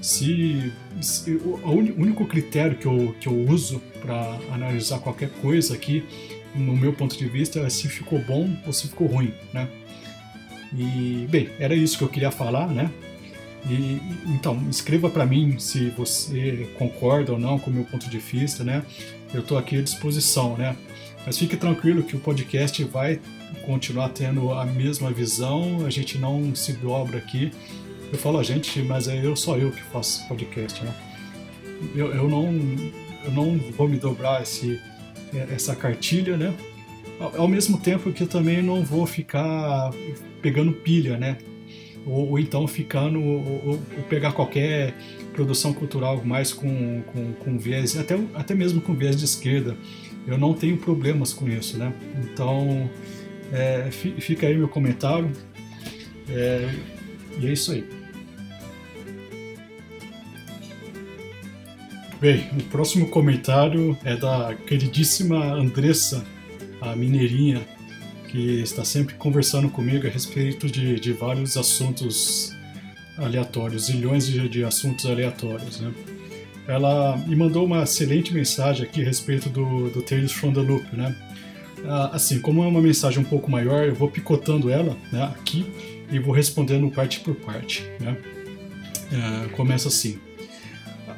Se, 0.00 0.72
se 1.00 1.32
o 1.32 1.70
único 1.70 2.26
critério 2.26 2.76
que 2.76 2.86
eu, 2.86 3.14
que 3.20 3.28
eu 3.28 3.34
uso 3.48 3.80
para 4.00 4.38
analisar 4.52 5.00
qualquer 5.00 5.30
coisa 5.42 5.74
aqui, 5.74 6.04
no 6.54 6.76
meu 6.76 6.92
ponto 6.92 7.16
de 7.16 7.26
vista, 7.26 7.60
é 7.60 7.68
se 7.68 7.88
ficou 7.88 8.18
bom 8.20 8.56
ou 8.66 8.72
se 8.72 8.88
ficou 8.88 9.06
ruim, 9.06 9.32
né? 9.52 9.68
E, 10.76 11.26
bem, 11.28 11.50
era 11.58 11.74
isso 11.74 11.98
que 11.98 12.04
eu 12.04 12.08
queria 12.08 12.30
falar, 12.30 12.68
né? 12.68 12.90
E, 13.68 14.00
então, 14.26 14.62
escreva 14.70 15.10
para 15.10 15.26
mim 15.26 15.58
se 15.58 15.90
você 15.90 16.68
concorda 16.78 17.32
ou 17.32 17.38
não 17.38 17.58
com 17.58 17.70
o 17.70 17.74
meu 17.74 17.84
ponto 17.84 18.08
de 18.08 18.18
vista, 18.18 18.62
né? 18.62 18.82
Eu 19.34 19.40
estou 19.40 19.58
aqui 19.58 19.78
à 19.78 19.82
disposição, 19.82 20.56
né? 20.56 20.76
Mas 21.26 21.36
fique 21.36 21.56
tranquilo 21.56 22.04
que 22.04 22.14
o 22.14 22.20
podcast 22.20 22.82
vai 22.84 23.20
continuar 23.64 24.10
tendo 24.10 24.52
a 24.52 24.64
mesma 24.64 25.10
visão, 25.10 25.84
a 25.86 25.90
gente 25.90 26.18
não 26.18 26.54
se 26.54 26.72
dobra 26.74 27.18
aqui. 27.18 27.52
Eu 28.12 28.18
falo 28.18 28.38
a 28.38 28.42
gente, 28.42 28.80
mas 28.82 29.08
é 29.08 29.24
eu 29.24 29.34
só 29.34 29.56
eu 29.56 29.70
que 29.70 29.82
faço 29.82 30.26
podcast, 30.28 30.84
né? 30.84 30.94
Eu, 31.94 32.12
eu, 32.14 32.28
não, 32.28 32.46
eu 33.24 33.30
não 33.32 33.58
vou 33.76 33.88
me 33.88 33.98
dobrar 33.98 34.42
esse, 34.42 34.80
essa 35.50 35.74
cartilha, 35.74 36.36
né? 36.36 36.54
Ao, 37.18 37.48
mesmo 37.48 37.78
tempo 37.78 38.12
que 38.12 38.22
eu 38.22 38.26
também 38.26 38.62
não 38.62 38.84
vou 38.84 39.06
ficar 39.06 39.90
pegando 40.42 40.72
pilha, 40.72 41.16
né? 41.16 41.38
Ou, 42.06 42.30
ou 42.30 42.38
então 42.38 42.66
ficando, 42.68 43.20
ou, 43.20 43.62
ou, 43.66 43.78
pegar 44.08 44.32
qualquer 44.32 44.94
produção 45.32 45.72
cultural 45.72 46.22
mais 46.24 46.52
com, 46.52 47.02
com, 47.02 47.32
com 47.32 47.58
viés, 47.58 47.96
até, 47.96 48.18
até 48.34 48.54
mesmo 48.54 48.80
com 48.80 48.94
viés 48.94 49.16
de 49.16 49.24
esquerda. 49.24 49.76
Eu 50.26 50.36
não 50.36 50.52
tenho 50.54 50.76
problemas 50.76 51.32
com 51.32 51.48
isso, 51.48 51.78
né? 51.78 51.92
Então, 52.22 52.90
é, 53.52 53.90
fica 53.90 54.46
aí 54.46 54.56
meu 54.56 54.68
comentário. 54.68 55.30
É, 56.28 56.68
e 57.38 57.46
é 57.46 57.52
isso 57.52 57.72
aí. 57.72 57.84
Bem, 62.20 62.48
o 62.58 62.62
próximo 62.64 63.08
comentário 63.08 63.96
é 64.02 64.16
da 64.16 64.54
queridíssima 64.66 65.52
Andressa, 65.52 66.24
a 66.80 66.96
mineirinha, 66.96 67.60
que 68.28 68.60
está 68.60 68.84
sempre 68.84 69.14
conversando 69.14 69.68
comigo 69.68 70.06
a 70.06 70.10
respeito 70.10 70.66
de, 70.66 70.98
de 70.98 71.12
vários 71.12 71.56
assuntos 71.56 72.56
aleatórios, 73.18 73.86
zilhões 73.86 74.26
de, 74.26 74.48
de 74.48 74.64
assuntos 74.64 75.06
aleatórios, 75.06 75.80
né? 75.80 75.92
Ela 76.66 77.16
me 77.18 77.36
mandou 77.36 77.64
uma 77.64 77.84
excelente 77.84 78.34
mensagem 78.34 78.84
aqui 78.84 79.02
a 79.02 79.04
respeito 79.04 79.48
do, 79.48 79.88
do 79.90 80.02
Tales 80.02 80.32
from 80.32 80.52
the 80.52 80.60
Loop, 80.60 80.84
né? 80.96 81.14
Ah, 81.88 82.10
assim, 82.12 82.40
como 82.40 82.62
é 82.64 82.66
uma 82.66 82.80
mensagem 82.80 83.20
um 83.20 83.24
pouco 83.24 83.50
maior, 83.50 83.86
eu 83.86 83.94
vou 83.94 84.10
picotando 84.10 84.70
ela 84.70 84.96
né, 85.12 85.22
aqui 85.24 85.66
e 86.10 86.18
vou 86.18 86.34
respondendo 86.34 86.90
parte 86.90 87.20
por 87.20 87.34
parte. 87.34 87.82
Né? 88.00 88.16
É, 89.12 89.48
começa 89.48 89.88
assim. 89.88 90.18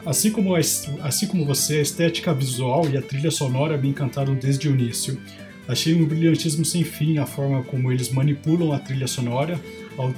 Assim 0.04 0.30
como, 0.30 0.54
assim 0.54 1.26
como 1.26 1.44
você, 1.44 1.78
a 1.78 1.82
estética 1.82 2.32
visual 2.32 2.88
e 2.88 2.96
a 2.96 3.02
trilha 3.02 3.30
sonora 3.30 3.76
me 3.76 3.88
encantaram 3.88 4.34
desde 4.34 4.68
o 4.68 4.72
início. 4.72 5.20
Achei 5.66 5.94
um 5.94 6.06
brilhantismo 6.06 6.64
sem 6.64 6.82
fim 6.82 7.18
a 7.18 7.26
forma 7.26 7.62
como 7.62 7.92
eles 7.92 8.08
manipulam 8.08 8.72
a 8.72 8.78
trilha 8.78 9.06
sonora, 9.06 9.60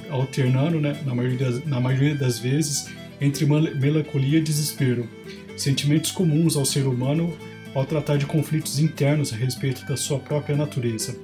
alternando, 0.09 0.79
né, 0.79 0.95
na, 1.05 1.13
maioria 1.13 1.37
das, 1.37 1.65
na 1.65 1.79
maioria 1.79 2.15
das 2.15 2.39
vezes, 2.39 2.89
entre 3.19 3.45
melancolia 3.45 4.39
e 4.39 4.41
desespero. 4.41 5.09
Sentimentos 5.57 6.11
comuns 6.11 6.55
ao 6.55 6.63
ser 6.63 6.87
humano 6.87 7.35
ao 7.73 7.85
tratar 7.85 8.17
de 8.17 8.25
conflitos 8.25 8.79
internos 8.79 9.31
a 9.33 9.35
respeito 9.35 9.85
da 9.85 9.95
sua 9.95 10.19
própria 10.19 10.55
natureza. 10.55 11.15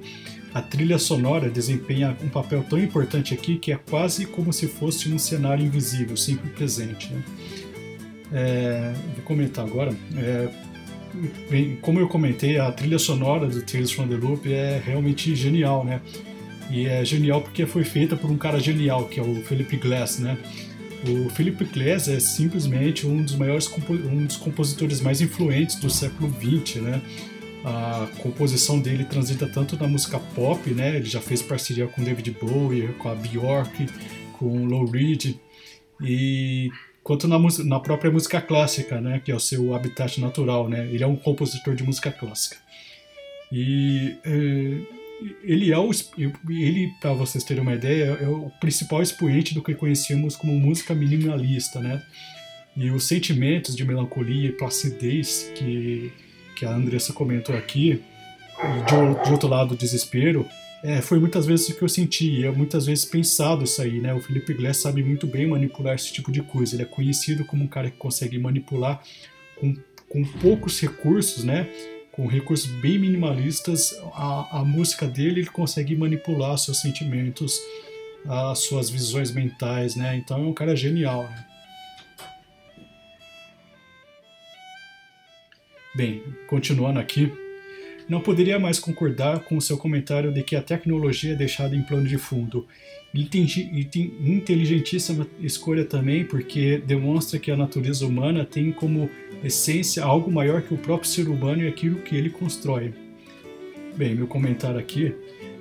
a 0.54 0.62
trilha 0.62 0.98
sonora 0.98 1.50
desempenha 1.50 2.16
um 2.22 2.28
papel 2.28 2.64
tão 2.64 2.78
importante 2.78 3.34
aqui 3.34 3.56
que 3.56 3.70
é 3.70 3.76
quase 3.76 4.24
como 4.26 4.52
se 4.52 4.66
fosse 4.66 5.08
um 5.12 5.18
cenário 5.18 5.64
invisível, 5.64 6.16
sempre 6.16 6.48
presente. 6.50 7.12
Né? 7.12 7.22
É, 8.32 8.94
vou 9.14 9.24
comentar 9.24 9.66
agora. 9.66 9.94
É, 10.16 10.48
como 11.80 11.98
eu 12.00 12.08
comentei, 12.08 12.58
a 12.58 12.70
trilha 12.70 12.98
sonora 12.98 13.46
do 13.46 13.62
Tales 13.62 13.90
from 13.90 14.08
the 14.08 14.16
Loop 14.16 14.52
é 14.52 14.80
realmente 14.84 15.34
genial, 15.34 15.84
né? 15.84 16.00
E 16.70 16.86
é 16.86 17.04
genial 17.04 17.40
porque 17.40 17.64
foi 17.66 17.82
feita 17.82 18.14
por 18.14 18.30
um 18.30 18.36
cara 18.36 18.60
genial, 18.60 19.06
que 19.06 19.18
é 19.18 19.22
o 19.22 19.42
Philip 19.44 19.76
Glass, 19.78 20.18
né? 20.18 20.36
O 21.06 21.30
Philip 21.30 21.64
Glass 21.66 22.08
é 22.08 22.18
simplesmente 22.18 23.06
um 23.06 23.22
dos 23.22 23.36
maiores 23.36 23.70
um 23.88 24.26
dos 24.26 24.36
compositores 24.36 25.00
mais 25.00 25.20
influentes 25.20 25.76
do 25.76 25.88
século 25.88 26.32
XX, 26.32 26.82
né? 26.82 27.00
A 27.64 28.08
composição 28.18 28.80
dele 28.80 29.04
transita 29.04 29.46
tanto 29.46 29.76
na 29.76 29.86
música 29.86 30.18
pop, 30.34 30.68
né? 30.70 30.96
Ele 30.96 31.04
já 31.04 31.20
fez 31.20 31.40
parceria 31.42 31.86
com 31.86 32.02
David 32.02 32.30
Bowie, 32.40 32.88
com 32.98 33.08
a 33.08 33.14
Bjork, 33.14 33.86
com 34.32 34.66
Lou 34.66 34.86
Reed 34.86 35.36
e 36.00 36.70
quanto 37.02 37.28
na, 37.28 37.38
na 37.64 37.80
própria 37.80 38.10
música 38.10 38.40
clássica, 38.40 39.00
né? 39.00 39.20
Que 39.24 39.30
é 39.30 39.34
o 39.34 39.40
seu 39.40 39.74
habitat 39.74 40.20
natural, 40.20 40.68
né? 40.68 40.88
Ele 40.92 41.02
é 41.04 41.06
um 41.06 41.16
compositor 41.16 41.74
de 41.74 41.84
música 41.84 42.10
clássica. 42.10 42.56
E 43.52 44.16
é, 44.24 44.97
ele 45.42 45.72
é 45.72 45.78
o 45.78 45.90
ele 46.48 46.92
para 47.00 47.12
vocês 47.12 47.42
terem 47.42 47.62
uma 47.62 47.74
ideia 47.74 48.18
é 48.20 48.28
o 48.28 48.50
principal 48.60 49.02
expoente 49.02 49.54
do 49.54 49.62
que 49.62 49.74
conhecemos 49.74 50.36
como 50.36 50.52
música 50.52 50.94
minimalista 50.94 51.80
né? 51.80 52.02
E 52.76 52.90
os 52.90 53.08
sentimentos 53.08 53.74
de 53.74 53.84
melancolia 53.84 54.48
e 54.48 54.52
placidez 54.52 55.50
que 55.54 56.12
que 56.56 56.64
a 56.64 56.74
Andressa 56.74 57.12
comentou 57.12 57.56
aqui 57.56 58.02
e 58.60 58.84
de, 58.84 59.24
de 59.24 59.32
outro 59.32 59.48
lado 59.48 59.74
o 59.74 59.76
desespero 59.76 60.46
é, 60.82 61.00
foi 61.00 61.18
muitas 61.18 61.44
vezes 61.44 61.68
o 61.68 61.76
que 61.76 61.82
eu 61.82 61.88
senti 61.88 62.40
e 62.40 62.44
é 62.44 62.50
muitas 62.50 62.86
vezes 62.86 63.04
pensado 63.04 63.64
isso 63.64 63.82
aí 63.82 64.00
né? 64.00 64.14
O 64.14 64.20
Felipe 64.20 64.54
Glass 64.54 64.78
sabe 64.78 65.02
muito 65.02 65.26
bem 65.26 65.46
manipular 65.48 65.96
esse 65.96 66.12
tipo 66.12 66.30
de 66.30 66.42
coisa 66.42 66.76
ele 66.76 66.82
é 66.82 66.86
conhecido 66.86 67.44
como 67.44 67.64
um 67.64 67.68
cara 67.68 67.90
que 67.90 67.96
consegue 67.96 68.38
manipular 68.38 69.02
com, 69.56 69.74
com 70.08 70.24
poucos 70.24 70.78
recursos 70.80 71.42
né 71.42 71.68
com 72.18 72.26
recursos 72.26 72.66
bem 72.66 72.98
minimalistas, 72.98 73.96
a, 74.12 74.58
a 74.58 74.64
música 74.64 75.06
dele 75.06 75.42
ele 75.42 75.50
consegue 75.50 75.94
manipular 75.94 76.58
seus 76.58 76.80
sentimentos, 76.80 77.56
as 78.26 78.58
suas 78.64 78.90
visões 78.90 79.30
mentais, 79.30 79.94
né? 79.94 80.16
Então 80.16 80.36
é 80.36 80.46
um 80.48 80.52
cara 80.52 80.74
genial. 80.74 81.22
Né? 81.22 81.46
Bem, 85.94 86.24
continuando 86.48 86.98
aqui, 86.98 87.32
não 88.08 88.20
poderia 88.20 88.58
mais 88.58 88.78
concordar 88.78 89.40
com 89.40 89.56
o 89.56 89.60
seu 89.60 89.76
comentário 89.76 90.32
de 90.32 90.42
que 90.42 90.56
a 90.56 90.62
tecnologia 90.62 91.32
é 91.32 91.36
deixada 91.36 91.76
em 91.76 91.82
plano 91.82 92.06
de 92.06 92.18
fundo 92.18 92.66
inteligentíssima 93.14 95.26
escolha 95.40 95.84
também, 95.84 96.24
porque 96.24 96.78
demonstra 96.78 97.38
que 97.38 97.50
a 97.50 97.56
natureza 97.56 98.06
humana 98.06 98.44
tem 98.44 98.70
como 98.70 99.08
essência 99.42 100.04
algo 100.04 100.30
maior 100.30 100.60
que 100.62 100.74
o 100.74 100.78
próprio 100.78 101.08
ser 101.08 101.28
humano 101.28 101.62
e 101.62 101.68
aquilo 101.68 102.00
que 102.00 102.14
ele 102.14 102.28
constrói. 102.28 102.92
Bem, 103.96 104.14
meu 104.14 104.26
comentário 104.26 104.78
aqui 104.78 105.14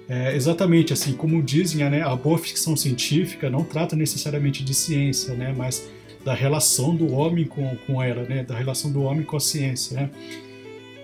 é 0.09 0.35
exatamente 0.35 0.91
assim, 0.93 1.13
como 1.13 1.41
dizem, 1.41 1.89
né, 1.89 2.01
a 2.01 2.15
boa 2.15 2.37
ficção 2.37 2.75
científica 2.75 3.49
não 3.49 3.63
trata 3.63 3.95
necessariamente 3.95 4.63
de 4.63 4.73
ciência, 4.73 5.33
né, 5.33 5.53
mas 5.55 5.89
da 6.23 6.33
relação 6.33 6.95
do 6.95 7.13
homem 7.13 7.45
com, 7.45 7.77
com 7.87 8.03
ela, 8.03 8.23
né, 8.23 8.43
da 8.43 8.57
relação 8.57 8.91
do 8.91 9.03
homem 9.03 9.23
com 9.23 9.37
a 9.37 9.39
ciência. 9.39 10.01
Né. 10.01 10.09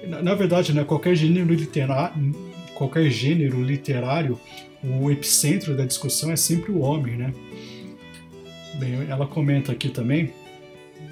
Na, 0.07 0.21
na 0.21 0.33
verdade, 0.33 0.73
né, 0.73 0.83
qualquer 0.83 1.15
gênero 1.15 1.53
literário, 1.53 2.35
qualquer 2.75 3.09
gênero 3.09 3.61
literário 3.63 4.39
o 4.83 5.09
epicentro 5.09 5.75
da 5.75 5.85
discussão 5.85 6.31
é 6.31 6.35
sempre 6.35 6.71
o 6.71 6.79
homem, 6.79 7.15
né? 7.15 7.33
Bem, 8.75 9.07
ela 9.09 9.25
comenta 9.25 9.71
aqui 9.71 9.87
também, 9.87 10.33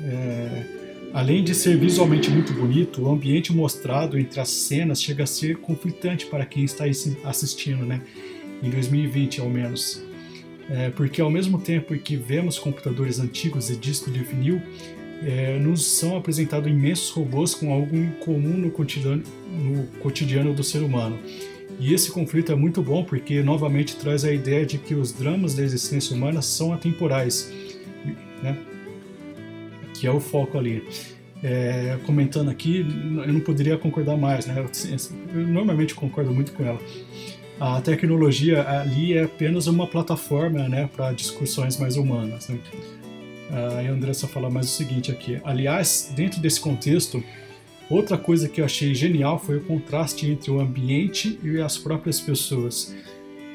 é, 0.03 0.63
além 1.13 1.43
de 1.43 1.55
ser 1.55 1.77
visualmente 1.77 2.29
muito 2.29 2.51
bonito, 2.53 3.03
o 3.03 3.11
ambiente 3.11 3.53
mostrado 3.53 4.17
entre 4.19 4.39
as 4.39 4.49
cenas 4.49 5.01
chega 5.01 5.23
a 5.23 5.27
ser 5.27 5.57
conflitante 5.57 6.25
para 6.25 6.45
quem 6.45 6.63
está 6.63 6.85
assistindo, 7.23 7.85
né? 7.85 8.01
Em 8.61 8.69
2020, 8.69 9.39
ao 9.39 9.49
menos. 9.49 10.03
É, 10.69 10.89
porque 10.89 11.21
ao 11.21 11.29
mesmo 11.29 11.59
tempo 11.59 11.97
que 11.97 12.15
vemos 12.15 12.59
computadores 12.59 13.19
antigos 13.19 13.69
e 13.69 13.75
discos 13.75 14.13
de 14.13 14.19
vinil, 14.19 14.61
é, 15.23 15.57
nos 15.59 15.85
são 15.85 16.17
apresentados 16.17 16.69
imensos 16.69 17.09
robôs 17.09 17.53
com 17.53 17.71
algo 17.71 17.95
em 17.95 18.11
comum 18.19 18.57
no 18.57 18.71
cotidiano, 18.71 19.23
no 19.49 19.83
cotidiano 19.99 20.53
do 20.53 20.63
ser 20.63 20.81
humano 20.81 21.17
e 21.81 21.95
esse 21.95 22.11
conflito 22.11 22.51
é 22.51 22.55
muito 22.55 22.79
bom 22.83 23.03
porque 23.03 23.41
novamente 23.41 23.95
traz 23.95 24.23
a 24.23 24.31
ideia 24.31 24.63
de 24.63 24.77
que 24.77 24.93
os 24.93 25.11
dramas 25.11 25.55
da 25.55 25.63
existência 25.63 26.15
humana 26.15 26.39
são 26.39 26.71
atemporais, 26.71 27.51
né? 28.43 28.55
que 29.95 30.05
é 30.05 30.11
o 30.11 30.19
foco 30.19 30.59
ali. 30.59 30.87
É, 31.43 31.97
comentando 32.05 32.51
aqui, 32.51 32.85
eu 33.25 33.33
não 33.33 33.39
poderia 33.39 33.75
concordar 33.75 34.15
mais, 34.15 34.45
né? 34.45 34.63
Eu, 35.33 35.47
normalmente 35.47 35.95
concordo 35.95 36.31
muito 36.31 36.51
com 36.51 36.63
ela. 36.63 36.79
A 37.59 37.81
tecnologia 37.81 38.61
ali 38.69 39.13
é 39.13 39.23
apenas 39.23 39.65
uma 39.65 39.87
plataforma, 39.87 40.69
né, 40.69 40.87
para 40.95 41.11
discussões 41.13 41.79
mais 41.79 41.97
humanas. 41.97 42.47
Né? 42.47 42.59
A 43.51 43.91
Andressa 43.91 44.27
fala 44.27 44.49
mais 44.49 44.67
o 44.67 44.69
seguinte 44.69 45.11
aqui. 45.11 45.39
Aliás, 45.43 46.11
dentro 46.15 46.39
desse 46.39 46.59
contexto, 46.59 47.23
Outra 47.91 48.17
coisa 48.17 48.47
que 48.47 48.61
eu 48.61 48.65
achei 48.65 48.95
genial 48.95 49.37
foi 49.37 49.57
o 49.57 49.61
contraste 49.61 50.25
entre 50.25 50.49
o 50.49 50.61
ambiente 50.61 51.37
e 51.43 51.59
as 51.59 51.77
próprias 51.77 52.21
pessoas. 52.21 52.95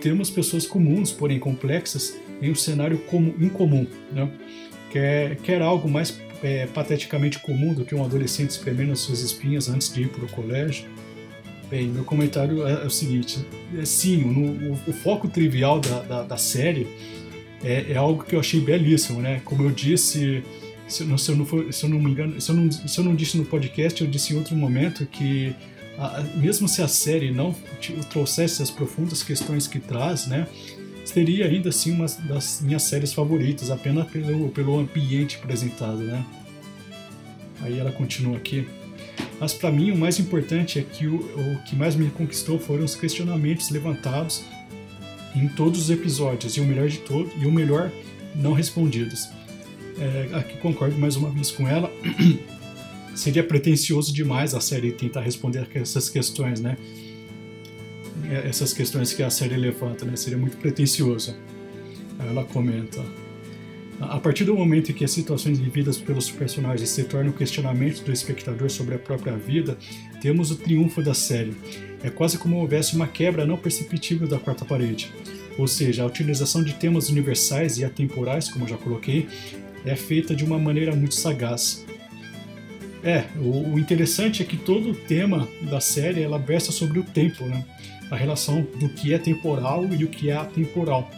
Temos 0.03 0.29
pessoas 0.29 0.67
comuns, 0.67 1.11
porém 1.11 1.39
complexas, 1.39 2.15
em 2.43 2.51
um 2.51 2.55
cenário 2.55 2.99
comum, 2.99 3.35
incomum. 3.41 3.87
Né? 4.13 4.31
Quer, 4.91 5.37
quer 5.37 5.63
algo 5.63 5.89
mais 5.89 6.21
é, 6.43 6.67
pateticamente 6.67 7.39
comum 7.39 7.73
do 7.73 7.83
que 7.83 7.95
um 7.95 8.05
adolescente 8.05 8.51
espremendo 8.51 8.93
as 8.93 9.01
suas 9.01 9.23
espinhas 9.23 9.71
antes 9.71 9.91
de 9.91 10.03
ir 10.03 10.09
para 10.11 10.27
o 10.27 10.29
colégio? 10.29 10.85
Bem, 11.71 11.89
meu 11.89 12.05
comentário 12.05 12.67
é, 12.67 12.73
é 12.83 12.87
o 12.87 12.91
seguinte: 12.91 13.39
é, 13.75 13.87
sim, 13.87 14.19
no, 14.19 14.73
o, 14.73 14.79
o, 14.87 14.93
foco 14.93 15.29
trivial 15.29 15.81
da, 15.81 16.03
da, 16.03 16.23
da 16.25 16.37
série 16.37 16.87
é, 17.63 17.93
é, 17.93 17.97
algo 17.97 18.25
que 18.25 18.35
eu 18.35 18.41
achei 18.41 18.61
belíssimo, 18.61 19.21
né? 19.21 19.41
Como 19.45 19.63
eu 19.63 19.71
disse 19.71 20.43
se, 20.87 21.03
eu 21.03 21.07
não, 21.07 21.19
se, 21.19 21.31
eu 21.31 21.37
não 21.37 21.45
for, 21.45 21.73
se 21.73 21.85
eu 21.85 21.91
não 21.91 21.99
me 21.99 22.11
engano, 22.11 22.41
se 22.41 22.51
eu 22.51 22.55
não, 22.55 22.71
se 22.71 22.99
eu 22.99 23.05
não 23.05 23.15
disse 23.15 23.37
no 23.37 23.45
podcast, 23.45 24.01
eu 24.01 24.09
disse 24.09 24.33
em 24.33 24.37
outro 24.37 24.55
momento 24.55 25.07
que 25.07 25.55
a, 25.99 26.23
mesmo 26.37 26.69
se 26.69 26.83
a 26.83 26.89
série 26.89 27.31
não 27.31 27.55
trouxesse 28.11 28.63
as 28.63 28.71
profundas 28.71 29.23
questões 29.23 29.67
que 29.67 29.81
traz, 29.81 30.27
né, 30.27 30.47
seria 31.05 31.47
ainda 31.47 31.71
assim 31.71 31.93
uma 31.93 32.07
das 32.29 32.61
minhas 32.63 32.83
séries 32.83 33.13
favoritas, 33.13 33.71
apenas 33.71 34.07
pelo, 34.09 34.49
pelo 34.51 34.79
ambiente 34.79 35.37
apresentado, 35.37 35.99
né. 35.99 36.25
Aí 37.63 37.79
ela 37.79 37.91
continua 37.91 38.37
aqui. 38.37 38.69
Mas 39.41 39.55
para 39.55 39.71
mim 39.71 39.91
o 39.91 39.97
mais 39.97 40.19
importante 40.21 40.79
é 40.79 40.83
que 40.83 41.07
o, 41.07 41.17
o 41.17 41.63
que 41.65 41.75
mais 41.75 41.97
me 41.97 42.11
conquistou 42.11 42.59
foram 42.59 42.85
os 42.85 42.95
questionamentos 42.95 43.71
levantados 43.71 44.45
em 45.39 45.49
todos 45.49 45.81
os 45.81 45.91
episódios 45.91 46.57
e 46.57 46.61
o 46.61 46.65
melhor 46.65 46.89
de 46.89 46.99
todo 46.99 47.31
e 47.41 47.47
o 47.47 47.53
melhor 47.53 47.91
não 48.35 48.53
respondidos 48.53 49.29
é, 49.99 50.29
aqui 50.35 50.57
concordo 50.59 50.99
mais 50.99 51.17
uma 51.17 51.31
vez 51.31 51.51
com 51.51 51.67
ela. 51.69 51.93
Seria 53.15 53.43
pretensioso 53.43 54.13
demais 54.13 54.55
a 54.55 54.61
série 54.61 54.93
tentar 54.93 55.23
responder 55.23 55.67
essas 55.75 56.11
questões, 56.11 56.61
né? 56.61 56.77
É, 58.31 58.49
essas 58.49 58.73
questões 58.73 59.13
que 59.13 59.23
a 59.23 59.31
série 59.31 59.57
levanta, 59.57 60.05
né? 60.05 60.17
Seria 60.17 60.39
muito 60.39 60.57
pretensioso. 60.59 61.35
Ela 62.19 62.45
comenta. 62.45 63.03
A 63.99 64.21
partir 64.21 64.45
do 64.45 64.55
momento 64.55 64.91
em 64.91 64.95
que 64.95 65.05
as 65.05 65.11
situações 65.11 65.59
vividas 65.59 65.97
pelos 65.97 66.31
personagens 66.31 66.91
se 66.91 67.05
tornam 67.05 67.33
questionamentos 67.33 68.01
do 68.01 68.13
espectador 68.13 68.69
sobre 68.69 68.97
a 68.97 68.99
própria 68.99 69.35
vida, 69.35 69.79
temos 70.27 70.51
o 70.51 70.57
triunfo 70.57 71.01
da 71.05 71.15
série. 71.15 71.55
É 72.03 72.11
quase 72.11 72.37
como 72.37 72.57
houvesse 72.57 72.97
uma 72.97 73.07
quebra 73.07 73.47
não 73.47 73.57
perceptível 73.57 74.27
da 74.27 74.41
quarta 74.41 74.65
parede. 74.65 75.09
Ou 75.57 75.69
seja, 75.69 76.03
a 76.03 76.07
utilização 76.07 76.65
de 76.65 76.75
temas 76.75 77.09
universais 77.09 77.79
e 77.79 77.85
atemporais, 77.85 78.49
como 78.49 78.67
já 78.67 78.77
coloquei, 78.77 79.29
é 79.85 79.95
feita 79.95 80.35
de 80.35 80.45
uma 80.45 80.59
maneira 80.59 80.97
muito 80.97 81.15
sagaz. 81.15 81.87
É, 83.05 83.27
o, 83.37 83.75
o 83.75 83.79
interessante 83.79 84.43
é 84.43 84.45
que 84.45 84.57
todo 84.57 84.91
o 84.91 84.95
tema 84.97 85.49
da 85.71 85.79
série 85.79 86.23
ela 86.23 86.39
versa 86.39 86.73
sobre 86.73 86.99
o 86.99 87.05
tempo, 87.05 87.45
né? 87.45 87.65
A 88.11 88.17
relação 88.17 88.67
do 88.81 88.89
que 88.89 89.15
é 89.15 89.19
temporal 89.19 89.87
e 89.95 90.03
o 90.03 90.09
que 90.09 90.31
é 90.31 90.37
atemporal. 90.37 91.09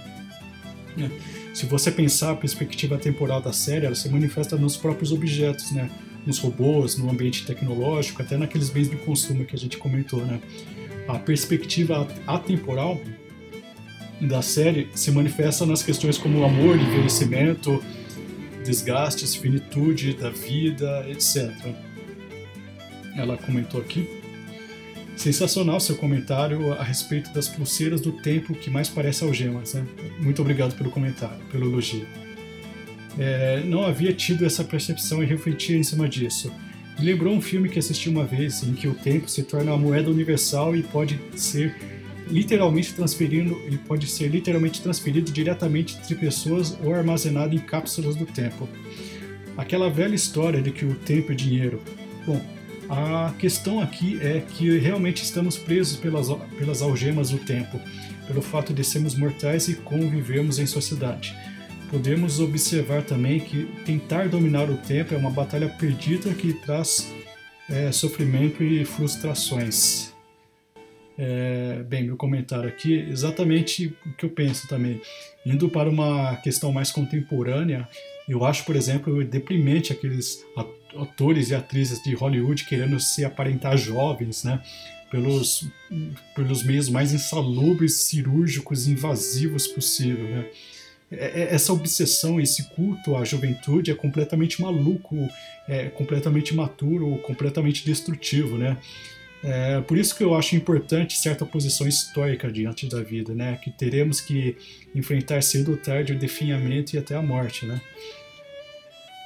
É. 0.98 1.08
Se 1.54 1.64
você 1.64 1.90
pensar 1.90 2.32
a 2.32 2.36
perspectiva 2.36 2.98
temporal 2.98 3.40
da 3.40 3.54
série, 3.54 3.86
ela 3.86 3.94
se 3.94 4.10
manifesta 4.10 4.54
nos 4.54 4.76
próprios 4.76 5.12
objetos, 5.12 5.72
né? 5.72 5.88
Nos 6.28 6.38
robôs, 6.38 6.98
no 6.98 7.10
ambiente 7.10 7.46
tecnológico, 7.46 8.20
até 8.20 8.36
naqueles 8.36 8.68
bens 8.68 8.90
de 8.90 8.96
consumo 8.96 9.46
que 9.46 9.56
a 9.56 9.58
gente 9.58 9.78
comentou, 9.78 10.20
né? 10.26 10.38
A 11.08 11.18
perspectiva 11.18 12.06
atemporal 12.26 13.00
da 14.20 14.42
série 14.42 14.90
se 14.94 15.10
manifesta 15.10 15.64
nas 15.64 15.82
questões 15.82 16.18
como 16.18 16.44
amor, 16.44 16.76
envelhecimento, 16.76 17.82
desgastes, 18.62 19.34
finitude 19.34 20.12
da 20.12 20.28
vida, 20.28 21.06
etc. 21.08 21.50
Ela 23.16 23.38
comentou 23.38 23.80
aqui. 23.80 24.06
Sensacional 25.16 25.80
seu 25.80 25.96
comentário 25.96 26.74
a 26.74 26.82
respeito 26.82 27.32
das 27.32 27.48
pulseiras 27.48 28.02
do 28.02 28.12
tempo 28.12 28.54
que 28.54 28.68
mais 28.68 28.90
parece 28.90 29.24
algemas. 29.24 29.72
Né? 29.72 29.86
Muito 30.20 30.42
obrigado 30.42 30.76
pelo 30.76 30.90
comentário, 30.90 31.42
pelo 31.50 31.70
elogio. 31.70 32.06
É, 33.18 33.62
não 33.64 33.84
havia 33.84 34.12
tido 34.12 34.46
essa 34.46 34.62
percepção 34.62 35.22
e 35.22 35.26
refletia 35.26 35.76
em 35.76 35.82
cima 35.82 36.08
disso. 36.08 36.52
Me 36.98 37.04
lembrou 37.04 37.34
um 37.34 37.40
filme 37.40 37.68
que 37.68 37.78
assisti 37.78 38.08
uma 38.08 38.24
vez, 38.24 38.62
em 38.62 38.72
que 38.74 38.86
o 38.86 38.94
tempo 38.94 39.28
se 39.28 39.42
torna 39.42 39.72
uma 39.72 39.78
moeda 39.78 40.10
universal 40.10 40.74
e 40.76 40.82
pode 40.82 41.18
ser 41.36 41.76
literalmente 42.30 42.92
transferindo 42.92 43.60
e 43.70 43.76
pode 43.76 44.06
ser 44.06 44.28
literalmente 44.28 44.80
transferido 44.80 45.32
diretamente 45.32 45.96
entre 45.96 46.14
pessoas 46.14 46.76
ou 46.84 46.94
armazenado 46.94 47.54
em 47.54 47.58
cápsulas 47.58 48.16
do 48.16 48.26
tempo. 48.26 48.68
Aquela 49.56 49.90
velha 49.90 50.14
história 50.14 50.62
de 50.62 50.70
que 50.70 50.84
o 50.84 50.94
tempo 50.94 51.32
é 51.32 51.34
dinheiro. 51.34 51.82
Bom, 52.26 52.40
a 52.88 53.34
questão 53.38 53.80
aqui 53.80 54.18
é 54.20 54.40
que 54.40 54.78
realmente 54.78 55.22
estamos 55.22 55.58
presos 55.58 55.96
pelas, 55.96 56.28
pelas 56.58 56.82
algemas 56.82 57.30
do 57.30 57.38
tempo, 57.38 57.80
pelo 58.26 58.40
fato 58.40 58.72
de 58.72 58.84
sermos 58.84 59.14
mortais 59.14 59.68
e 59.68 59.74
convivemos 59.74 60.58
em 60.58 60.66
sociedade. 60.66 61.34
Podemos 61.90 62.38
observar 62.38 63.02
também 63.02 63.40
que 63.40 63.64
tentar 63.86 64.28
dominar 64.28 64.68
o 64.70 64.76
tempo 64.76 65.14
é 65.14 65.16
uma 65.16 65.30
batalha 65.30 65.68
perdida 65.68 66.34
que 66.34 66.52
traz 66.52 67.10
é, 67.68 67.90
sofrimento 67.90 68.62
e 68.62 68.84
frustrações. 68.84 70.12
É, 71.16 71.82
bem, 71.88 72.04
meu 72.04 72.16
comentário 72.16 72.68
aqui 72.68 72.94
exatamente 72.94 73.86
o 74.04 74.12
que 74.12 74.26
eu 74.26 74.30
penso 74.30 74.68
também. 74.68 75.00
Indo 75.46 75.70
para 75.70 75.88
uma 75.88 76.36
questão 76.36 76.70
mais 76.72 76.92
contemporânea, 76.92 77.88
eu 78.28 78.44
acho, 78.44 78.66
por 78.66 78.76
exemplo, 78.76 79.24
deprimente 79.24 79.90
aqueles 79.90 80.44
atores 80.94 81.48
e 81.48 81.54
atrizes 81.54 82.02
de 82.02 82.14
Hollywood 82.14 82.66
querendo 82.66 83.00
se 83.00 83.24
aparentar 83.24 83.78
jovens, 83.78 84.44
né? 84.44 84.62
Pelos, 85.10 85.66
pelos 86.36 86.62
meios 86.62 86.90
mais 86.90 87.14
insalubres, 87.14 87.94
cirúrgicos, 87.94 88.86
invasivos 88.86 89.66
possível, 89.66 90.24
né? 90.28 90.50
É, 91.10 91.42
é, 91.42 91.54
essa 91.54 91.72
obsessão, 91.72 92.40
esse 92.40 92.68
culto 92.70 93.16
à 93.16 93.24
juventude 93.24 93.90
é 93.90 93.94
completamente 93.94 94.60
maluco, 94.60 95.16
é 95.66 95.88
completamente 95.88 96.50
imaturo, 96.50 97.18
completamente 97.18 97.84
destrutivo, 97.84 98.58
né? 98.58 98.76
É 99.42 99.80
por 99.82 99.96
isso 99.96 100.16
que 100.16 100.24
eu 100.24 100.34
acho 100.34 100.56
importante 100.56 101.16
certa 101.16 101.46
posição 101.46 101.86
histórica 101.86 102.50
diante 102.50 102.88
da 102.88 103.00
vida, 103.02 103.34
né? 103.34 103.56
Que 103.62 103.70
teremos 103.70 104.20
que 104.20 104.56
enfrentar 104.94 105.42
cedo 105.42 105.72
ou 105.72 105.76
tarde 105.76 106.12
o 106.12 106.18
definhamento 106.18 106.96
e 106.96 106.98
até 106.98 107.14
a 107.14 107.22
morte, 107.22 107.64
né? 107.64 107.80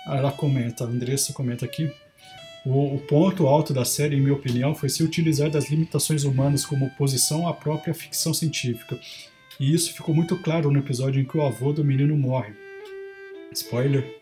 Ela 0.07 0.31
comenta, 0.31 0.85
a 0.85 0.87
Andressa 0.87 1.33
comenta 1.33 1.65
aqui. 1.65 1.91
O, 2.65 2.95
o, 2.95 2.99
ponto 2.99 3.47
alto 3.47 3.73
da 3.73 3.85
série, 3.85 4.17
em 4.17 4.21
minha 4.21 4.35
opinião, 4.35 4.75
foi 4.75 4.89
se 4.89 5.03
utilizar 5.03 5.51
das 5.51 5.69
limitações 5.69 6.25
humanas 6.25 6.65
como 6.65 6.87
oposição 6.87 7.49
à 7.49 7.55
própria 7.55 7.95
ficção 7.95 8.33
científica. 8.33 8.99
E 9.59 9.73
isso 9.73 9.95
ficou 9.95 10.15
muito 10.15 10.37
claro 10.39 10.71
no 10.71 10.79
episódio 10.79 11.21
em 11.21 11.25
que 11.25 11.37
o 11.37 11.43
avô 11.43 11.73
do 11.73 11.85
menino 11.85 12.17
morre. 12.17 12.53
Spoiler. 13.53 14.21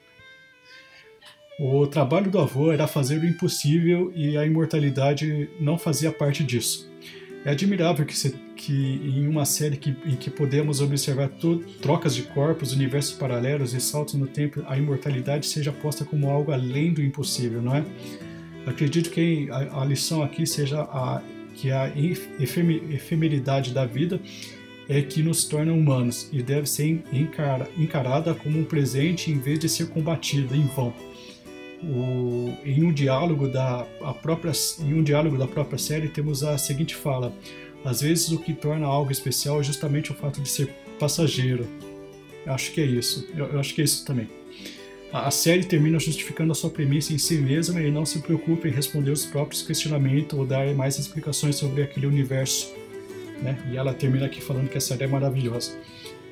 O 1.58 1.86
trabalho 1.86 2.30
do 2.30 2.38
avô 2.38 2.72
era 2.72 2.86
fazer 2.86 3.20
o 3.20 3.26
impossível 3.26 4.10
e 4.14 4.36
a 4.36 4.46
imortalidade 4.46 5.48
não 5.60 5.76
fazia 5.76 6.10
parte 6.10 6.42
disso. 6.42 6.90
É 7.44 7.50
admirável 7.50 8.04
que, 8.04 8.16
se, 8.16 8.34
que 8.54 8.72
em 8.72 9.26
uma 9.26 9.46
série 9.46 9.76
que, 9.76 9.96
em 10.04 10.14
que 10.14 10.30
podemos 10.30 10.82
observar 10.82 11.30
trocas 11.80 12.14
de 12.14 12.22
corpos, 12.22 12.72
universos 12.72 13.14
paralelos 13.14 13.72
e 13.72 13.80
saltos 13.80 14.14
no 14.14 14.26
tempo, 14.26 14.62
a 14.66 14.76
imortalidade 14.76 15.46
seja 15.46 15.72
posta 15.72 16.04
como 16.04 16.30
algo 16.30 16.52
além 16.52 16.92
do 16.92 17.02
impossível, 17.02 17.62
não 17.62 17.74
é? 17.74 17.84
Acredito 18.66 19.10
que 19.10 19.48
a, 19.50 19.82
a 19.82 19.84
lição 19.86 20.22
aqui 20.22 20.46
seja 20.46 20.82
a, 20.82 21.22
que 21.54 21.70
a 21.70 21.90
efemeridade 22.38 23.72
da 23.72 23.86
vida 23.86 24.20
é 24.90 25.00
que 25.00 25.22
nos 25.22 25.44
torna 25.44 25.72
humanos 25.72 26.28
e 26.30 26.42
deve 26.42 26.68
ser 26.68 27.02
encara, 27.10 27.66
encarada 27.78 28.34
como 28.34 28.58
um 28.58 28.64
presente 28.64 29.30
em 29.30 29.38
vez 29.38 29.58
de 29.58 29.70
ser 29.70 29.88
combatida 29.88 30.54
em 30.54 30.66
vão 30.66 30.92
o, 31.82 32.52
em 32.64 32.84
um 32.84 32.92
diálogo 32.92 33.48
da 33.48 33.86
própria 34.22 34.52
em 34.80 34.94
um 34.94 35.02
diálogo 35.02 35.38
da 35.38 35.46
própria 35.46 35.78
série 35.78 36.08
temos 36.08 36.42
a 36.42 36.58
seguinte 36.58 36.94
fala: 36.94 37.32
às 37.84 38.00
vezes 38.00 38.30
o 38.30 38.38
que 38.38 38.52
torna 38.52 38.86
algo 38.86 39.10
especial 39.10 39.60
é 39.60 39.62
justamente 39.62 40.12
o 40.12 40.14
fato 40.14 40.40
de 40.40 40.48
ser 40.48 40.68
passageiro. 40.98 41.66
Eu 42.44 42.52
acho 42.52 42.72
que 42.72 42.80
é 42.80 42.84
isso. 42.84 43.28
Eu, 43.34 43.46
eu 43.46 43.60
acho 43.60 43.74
que 43.74 43.80
é 43.80 43.84
isso 43.84 44.04
também. 44.04 44.28
A, 45.12 45.28
a 45.28 45.30
série 45.30 45.64
termina 45.64 45.98
justificando 45.98 46.52
a 46.52 46.54
sua 46.54 46.70
premissa 46.70 47.12
em 47.12 47.18
si 47.18 47.36
mesma 47.38 47.80
e 47.80 47.90
não 47.90 48.04
se 48.04 48.20
preocupa 48.20 48.68
em 48.68 48.70
responder 48.70 49.10
os 49.10 49.24
próprios 49.24 49.62
questionamentos 49.62 50.38
ou 50.38 50.46
dar 50.46 50.72
mais 50.74 50.98
explicações 50.98 51.56
sobre 51.56 51.82
aquele 51.82 52.06
universo. 52.06 52.79
Né? 53.42 53.58
E 53.70 53.76
ela 53.76 53.94
termina 53.94 54.26
aqui 54.26 54.40
falando 54.40 54.68
que 54.68 54.78
a 54.78 54.80
série 54.80 55.04
é 55.04 55.06
maravilhosa. 55.06 55.72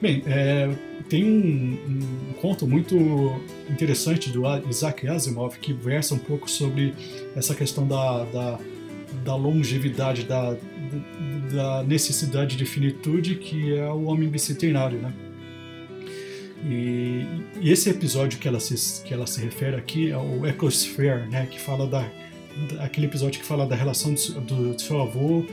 Bem, 0.00 0.22
é, 0.26 0.70
tem 1.08 1.24
um, 1.24 1.72
um, 1.72 2.32
conto 2.40 2.68
muito 2.68 2.96
interessante 3.68 4.30
do 4.30 4.42
Isaac 4.68 5.08
Asimov 5.08 5.58
que 5.58 5.72
versa 5.72 6.14
um 6.14 6.18
pouco 6.18 6.48
sobre 6.48 6.94
essa 7.34 7.52
questão 7.52 7.86
da, 7.86 8.24
da, 8.24 8.60
da 9.24 9.34
longevidade, 9.34 10.22
da, 10.22 10.56
da, 11.52 11.82
necessidade 11.82 12.56
de 12.56 12.64
finitude 12.64 13.34
que 13.36 13.76
é 13.76 13.88
o 13.90 14.04
homem 14.04 14.28
bicentenário, 14.28 15.00
né? 15.00 15.12
E, 16.64 17.24
e, 17.60 17.72
esse 17.72 17.90
episódio 17.90 18.38
que 18.38 18.46
ela, 18.46 18.60
se, 18.60 19.02
que 19.02 19.12
ela 19.12 19.26
se 19.26 19.40
refere 19.40 19.76
aqui 19.76 20.10
é 20.10 20.16
o 20.16 20.46
Ecosphere, 20.46 21.28
né? 21.28 21.46
Que 21.50 21.58
fala 21.58 21.88
da, 21.88 22.08
aquele 22.80 23.06
episódio 23.06 23.40
que 23.40 23.46
fala 23.46 23.66
da 23.66 23.74
relação 23.74 24.14
do, 24.14 24.72
do 24.74 24.80
seu 24.80 25.00
avô 25.00 25.44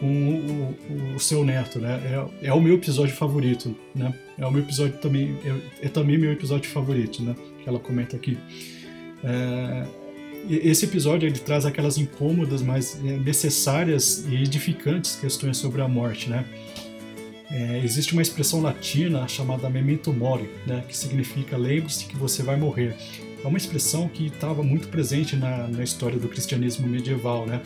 com 0.00 0.06
o, 0.06 1.14
o, 1.14 1.20
seu 1.20 1.44
neto, 1.44 1.78
né? 1.78 2.00
É, 2.42 2.48
é, 2.48 2.52
o 2.52 2.60
meu 2.60 2.74
episódio 2.74 3.14
favorito, 3.14 3.76
né? 3.94 4.12
É 4.38 4.46
o 4.46 4.50
meu 4.50 4.62
episódio 4.62 4.96
também, 4.98 5.36
é, 5.44 5.86
é, 5.86 5.88
também 5.88 6.16
meu 6.18 6.32
episódio 6.32 6.70
favorito, 6.70 7.22
né? 7.22 7.36
Que 7.62 7.68
ela 7.68 7.78
comenta 7.78 8.16
aqui. 8.16 8.38
É, 9.22 9.86
esse 10.48 10.86
episódio 10.86 11.28
ele 11.28 11.38
traz 11.38 11.66
aquelas 11.66 11.98
incômodas, 11.98 12.62
mas 12.62 12.98
é, 13.04 13.18
necessárias 13.18 14.24
e 14.26 14.36
edificantes 14.36 15.16
questões 15.16 15.58
sobre 15.58 15.82
a 15.82 15.88
morte, 15.88 16.30
né? 16.30 16.46
É, 17.50 17.80
existe 17.82 18.12
uma 18.12 18.22
expressão 18.22 18.60
latina 18.60 19.26
chamada 19.26 19.68
memento 19.68 20.12
mori, 20.12 20.48
né? 20.66 20.84
Que 20.86 20.96
significa 20.96 21.56
lembre-se 21.56 22.04
que 22.04 22.16
você 22.16 22.42
vai 22.42 22.56
morrer. 22.56 22.94
É 23.42 23.46
uma 23.46 23.58
expressão 23.58 24.08
que 24.08 24.26
estava 24.26 24.62
muito 24.62 24.88
presente 24.88 25.34
na, 25.34 25.66
na 25.66 25.82
história 25.82 26.18
do 26.18 26.28
cristianismo 26.28 26.86
medieval, 26.86 27.46
né? 27.46 27.60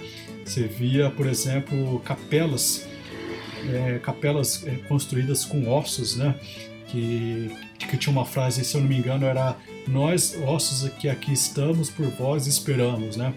Você 0.44 0.66
via, 0.66 1.10
por 1.10 1.26
exemplo, 1.26 2.00
capelas, 2.00 2.86
é, 3.68 3.98
capelas 3.98 4.66
é, 4.66 4.76
construídas 4.88 5.44
com 5.44 5.68
ossos, 5.68 6.16
né? 6.16 6.34
Que, 6.88 7.50
que 7.78 7.96
tinha 7.98 8.12
uma 8.12 8.24
frase, 8.24 8.64
se 8.64 8.74
eu 8.76 8.80
não 8.80 8.88
me 8.88 8.96
engano, 8.96 9.26
era 9.26 9.56
nós, 9.86 10.38
ossos 10.46 10.88
que 10.94 11.08
aqui 11.08 11.32
estamos, 11.32 11.90
por 11.90 12.06
vós 12.06 12.46
esperamos, 12.46 13.16
né? 13.16 13.34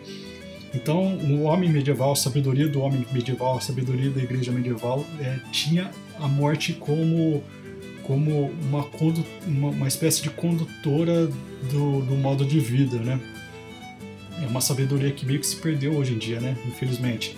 Então, 0.73 1.17
o 1.17 1.43
homem 1.43 1.69
medieval, 1.69 2.11
a 2.11 2.15
sabedoria 2.15 2.67
do 2.67 2.81
homem 2.81 3.05
medieval, 3.11 3.57
a 3.57 3.61
sabedoria 3.61 4.11
da 4.11 4.21
igreja 4.21 4.51
medieval, 4.51 5.03
é, 5.19 5.39
tinha 5.51 5.91
a 6.19 6.27
morte 6.27 6.73
como, 6.73 7.43
como 8.03 8.51
uma, 8.61 8.85
uma, 9.45 9.69
uma 9.69 9.87
espécie 9.87 10.21
de 10.21 10.29
condutora 10.29 11.27
do, 11.71 12.01
do 12.01 12.15
modo 12.15 12.45
de 12.45 12.59
vida, 12.59 12.97
né? 12.97 13.19
É 14.41 14.47
uma 14.47 14.61
sabedoria 14.61 15.11
que 15.11 15.25
meio 15.25 15.39
que 15.39 15.47
se 15.47 15.55
perdeu 15.55 15.95
hoje 15.95 16.13
em 16.13 16.17
dia, 16.17 16.39
né? 16.39 16.55
Infelizmente. 16.67 17.35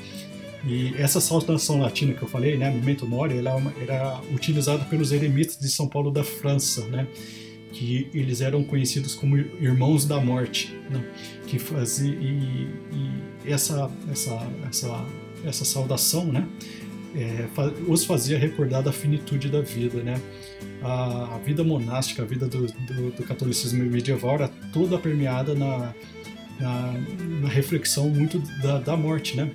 E 0.65 0.93
essa 0.97 1.21
saudação 1.21 1.79
latina 1.79 2.13
que 2.13 2.21
eu 2.21 2.27
falei, 2.27 2.57
né, 2.57 2.69
Memento 2.69 3.07
Mori, 3.07 3.37
ela 3.37 3.51
é 3.51 3.83
era 3.83 4.19
utilizada 4.33 4.83
pelos 4.85 5.11
eremitas 5.11 5.57
de 5.57 5.69
São 5.69 5.87
Paulo 5.87 6.11
da 6.11 6.23
França, 6.23 6.85
né? 6.87 7.07
Que 7.71 8.09
eles 8.13 8.41
eram 8.41 8.63
conhecidos 8.63 9.15
como 9.15 9.37
irmãos 9.37 10.05
da 10.05 10.19
morte, 10.19 10.75
né? 10.89 11.03
Que 11.47 11.57
fazia 11.57 12.13
e, 12.13 12.67
e 12.91 13.51
essa 13.51 13.89
essa 14.11 14.51
essa 14.67 15.05
essa 15.45 15.63
saudação, 15.63 16.25
né? 16.25 16.45
É, 17.15 17.47
os 17.87 18.05
fazia 18.05 18.37
recordar 18.37 18.83
da 18.83 18.91
finitude 18.91 19.49
da 19.49 19.61
vida, 19.61 20.03
né? 20.03 20.21
A, 20.81 21.35
a 21.35 21.37
vida 21.39 21.63
monástica, 21.63 22.21
a 22.21 22.25
vida 22.25 22.47
do, 22.47 22.67
do, 22.67 23.11
do 23.11 23.23
catolicismo 23.23 23.83
medieval 23.83 24.35
era 24.35 24.47
toda 24.71 24.97
permeada 24.97 25.55
na 25.55 25.93
na, 26.59 26.93
na 27.41 27.47
reflexão 27.47 28.09
muito 28.09 28.37
da, 28.61 28.79
da 28.79 28.97
morte, 28.97 29.37
né? 29.37 29.49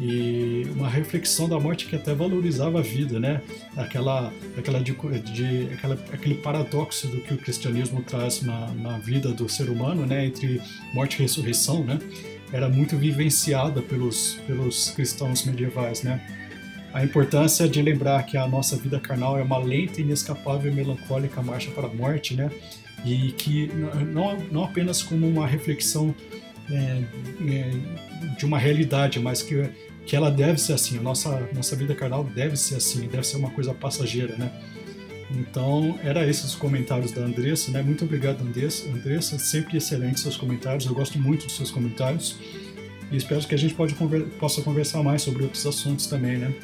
e 0.00 0.64
uma 0.76 0.88
reflexão 0.88 1.48
da 1.48 1.58
morte 1.58 1.86
que 1.86 1.96
até 1.96 2.14
valorizava 2.14 2.78
a 2.78 2.82
vida, 2.82 3.18
né? 3.18 3.42
Aquela, 3.76 4.32
aquela, 4.56 4.80
de, 4.80 4.92
de, 4.92 5.74
aquela, 5.74 5.94
aquele 6.12 6.36
paradoxo 6.36 7.08
do 7.08 7.20
que 7.20 7.34
o 7.34 7.36
cristianismo 7.36 8.00
traz 8.02 8.40
na, 8.42 8.68
na 8.74 8.98
vida 8.98 9.32
do 9.32 9.48
ser 9.48 9.68
humano, 9.68 10.06
né? 10.06 10.26
Entre 10.26 10.62
morte 10.94 11.16
e 11.18 11.22
ressurreição, 11.22 11.82
né? 11.82 11.98
Era 12.52 12.68
muito 12.68 12.96
vivenciada 12.96 13.82
pelos, 13.82 14.38
pelos 14.46 14.90
cristãos 14.90 15.44
medievais, 15.44 16.04
né? 16.04 16.47
A 16.92 17.04
importância 17.04 17.68
de 17.68 17.82
lembrar 17.82 18.22
que 18.24 18.36
a 18.36 18.46
nossa 18.46 18.76
vida 18.76 18.98
carnal 18.98 19.38
é 19.38 19.42
uma 19.42 19.58
lenta, 19.58 20.00
inescapável 20.00 20.70
e 20.70 20.74
melancólica 20.74 21.42
marcha 21.42 21.70
para 21.70 21.86
a 21.86 21.94
morte, 21.94 22.34
né? 22.34 22.50
e 23.04 23.32
que 23.32 23.68
não, 24.12 24.36
não 24.50 24.64
apenas 24.64 25.02
como 25.02 25.26
uma 25.26 25.46
reflexão 25.46 26.14
é, 26.70 27.02
é, 27.46 27.70
de 28.36 28.44
uma 28.44 28.58
realidade, 28.58 29.18
mas 29.18 29.42
que, 29.42 29.68
que 30.04 30.16
ela 30.16 30.30
deve 30.30 30.60
ser 30.60 30.72
assim, 30.72 30.98
a 30.98 31.02
nossa, 31.02 31.48
nossa 31.54 31.76
vida 31.76 31.94
carnal 31.94 32.24
deve 32.24 32.56
ser 32.56 32.76
assim, 32.76 33.06
deve 33.06 33.26
ser 33.26 33.36
uma 33.36 33.50
coisa 33.50 33.72
passageira, 33.72 34.36
né? 34.36 34.50
Então, 35.30 35.98
era 36.02 36.26
esses 36.26 36.44
os 36.44 36.54
comentários 36.54 37.12
da 37.12 37.20
Andressa, 37.20 37.70
né? 37.70 37.82
Muito 37.82 38.02
obrigado, 38.02 38.40
Andressa. 38.40 38.88
Andressa, 38.88 39.38
sempre 39.38 39.76
excelentes 39.76 40.22
seus 40.22 40.38
comentários, 40.38 40.86
eu 40.86 40.94
gosto 40.94 41.18
muito 41.18 41.44
dos 41.44 41.54
seus 41.54 41.70
comentários. 41.70 42.36
E 43.12 43.16
espero 43.16 43.46
que 43.46 43.54
a 43.54 43.58
gente 43.58 43.74
pode 43.74 43.94
possa 44.38 44.62
conversar 44.62 45.02
mais 45.02 45.20
sobre 45.20 45.42
outros 45.42 45.66
assuntos 45.66 46.06
também, 46.06 46.38
né? 46.38 46.54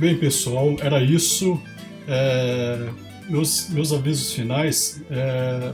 Bem, 0.00 0.16
pessoal, 0.16 0.76
era 0.80 0.98
isso. 1.02 1.60
É, 2.08 2.88
meus, 3.28 3.68
meus 3.68 3.92
avisos 3.92 4.32
finais. 4.32 5.02
É, 5.10 5.72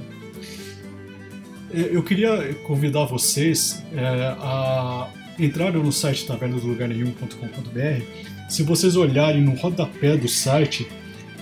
eu 1.72 2.02
queria 2.02 2.52
convidar 2.64 3.04
vocês 3.04 3.84
é, 3.94 4.34
a 4.40 5.08
entrarem 5.38 5.80
no 5.80 5.92
site 5.92 6.26
tavernadolugarnenhum.com.br. 6.26 8.02
Se 8.48 8.64
vocês 8.64 8.96
olharem 8.96 9.42
no 9.42 9.54
rodapé 9.54 10.16
do 10.16 10.26
site, 10.26 10.88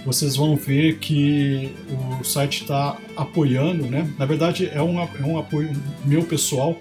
vocês 0.05 0.37
vão 0.37 0.55
ver 0.55 0.99
que 0.99 1.75
o 2.21 2.23
site 2.23 2.65
está 2.65 2.99
apoiando, 3.17 3.87
né? 3.87 4.13
Na 4.19 4.27
verdade, 4.27 4.71
é 4.71 4.83
um, 4.83 5.01
é 5.01 5.25
um 5.25 5.39
apoio 5.39 5.73
meu 6.05 6.23
pessoal 6.25 6.79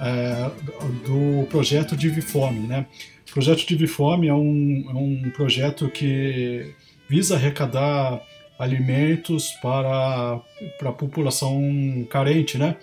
é, 0.00 0.48
do 1.04 1.44
projeto 1.48 1.96
Divifome, 1.96 2.68
né? 2.68 2.86
O 3.30 3.32
projeto 3.32 3.64
Divifome 3.64 4.26
é 4.26 4.34
um, 4.34 4.86
é 4.88 4.92
um 4.92 5.30
projeto 5.30 5.88
que 5.88 6.74
visa 7.08 7.36
arrecadar 7.36 8.20
alimentos 8.58 9.52
para, 9.62 10.40
para 10.78 10.90
a 10.90 10.92
população 10.92 12.06
carente, 12.10 12.58
né? 12.58 12.76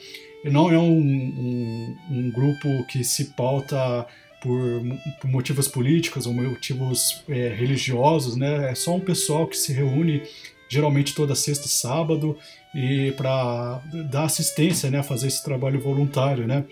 E 0.46 0.50
não 0.50 0.72
é 0.72 0.78
um, 0.80 0.98
um, 0.98 1.98
um 2.10 2.32
grupo 2.32 2.86
que 2.88 3.04
se 3.04 3.26
pauta 3.36 4.08
por, 4.42 4.82
por, 5.20 5.30
motivos 5.30 5.68
políticos 5.68 6.26
ou 6.26 6.34
motivos 6.34 7.24
é, 7.28 7.50
religiosos, 7.50 8.38
né? 8.38 8.72
É 8.72 8.76
só 8.76 8.96
um 8.96 9.02
pessoal 9.02 9.48
que 9.48 9.58
se 9.58 9.74
reúne 9.74 10.24
geralmente 10.70 11.14
toda 11.14 11.36
sexta 11.36 11.68
e 11.68 11.70
sábado 11.70 12.38
e 12.76 13.12
para 13.14 13.82
dar 14.10 14.26
assistência, 14.26 14.92
né, 14.92 15.02
fazer 15.02 15.28
esse 15.28 15.44
trabalho 15.44 15.80
voluntário, 15.80 16.46
né. 16.46 16.64